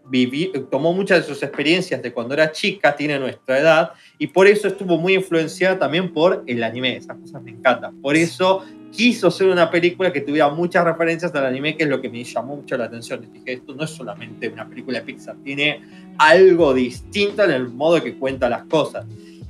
tomó 0.71 0.93
muchas 0.93 1.19
de 1.19 1.25
sus 1.25 1.43
experiencias 1.43 2.01
de 2.01 2.13
cuando 2.13 2.35
era 2.35 2.53
chica, 2.53 2.95
tiene 2.95 3.19
nuestra 3.19 3.59
edad, 3.59 3.93
y 4.19 4.29
por 4.29 4.47
eso 4.47 4.69
estuvo 4.69 4.97
muy 4.99 5.15
influenciada 5.15 5.81
también 5.81 6.13
por 6.13 6.45
el 6.47 6.63
anime. 6.63 6.97
Esas 6.97 7.17
cosas 7.19 7.43
me 7.43 7.51
encantan. 7.51 8.01
Por 8.01 8.15
eso 8.15 8.65
quiso 8.93 9.29
hacer 9.29 9.49
una 9.49 9.69
película 9.69 10.13
que 10.13 10.21
tuviera 10.21 10.49
muchas 10.51 10.85
referencias 10.85 11.35
al 11.35 11.47
anime, 11.47 11.77
que 11.77 11.83
es 11.83 11.89
lo 11.89 12.01
que 12.01 12.09
me 12.09 12.23
llamó 12.23 12.55
mucho 12.55 12.77
la 12.77 12.85
atención. 12.85 13.25
Y 13.25 13.39
dije, 13.39 13.55
esto 13.55 13.75
no 13.75 13.83
es 13.83 13.91
solamente 13.91 14.49
una 14.49 14.69
película 14.69 15.01
de 15.01 15.05
Pixar, 15.05 15.35
tiene 15.43 15.81
algo 16.19 16.73
distinto 16.73 17.43
en 17.43 17.51
el 17.51 17.69
modo 17.69 18.01
que 18.01 18.15
cuenta 18.15 18.49
las 18.49 18.63
cosas. 18.67 19.07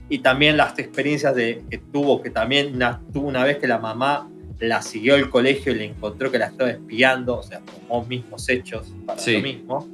Y 0.08 0.20
también 0.20 0.56
las 0.56 0.78
experiencias 0.78 1.34
de, 1.34 1.62
que 1.68 1.76
tuvo, 1.78 2.22
que 2.22 2.30
también 2.30 2.74
una- 2.76 3.02
tuvo 3.12 3.28
una 3.28 3.44
vez 3.44 3.58
que 3.58 3.66
la 3.66 3.78
mamá 3.78 4.30
la 4.62 4.80
siguió 4.82 5.14
al 5.16 5.28
colegio 5.28 5.72
y 5.72 5.76
le 5.76 5.84
encontró 5.86 6.30
que 6.30 6.38
la 6.38 6.46
estaba 6.46 6.70
espiando, 6.70 7.38
o 7.38 7.42
sea, 7.42 7.60
tomó 7.60 8.04
mismos 8.04 8.48
hechos 8.48 8.92
para 9.06 9.18
Sí. 9.20 9.34
lo 9.34 9.40
mismo. 9.42 9.88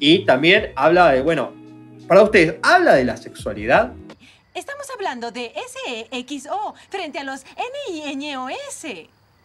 Y 0.00 0.24
también 0.24 0.72
habla 0.76 1.10
de, 1.12 1.22
bueno, 1.22 1.52
para 2.06 2.22
ustedes, 2.22 2.56
¿habla 2.62 2.94
de 2.94 3.04
la 3.04 3.16
sexualidad? 3.16 3.92
Estamos 4.54 4.86
hablando 4.90 5.30
de 5.30 5.52
SEXO 6.10 6.74
frente 6.88 7.18
a 7.18 7.24
los 7.24 7.44
NINOS. 8.14 8.86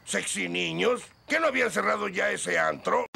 ¿Sexy 0.06 0.50
niños? 0.50 1.02
¿Que 1.28 1.39
no 1.39 1.48
habían 1.48 1.72
cerrado 1.72 2.08
ya 2.08 2.30
ese 2.32 2.60
antro? 2.60 3.06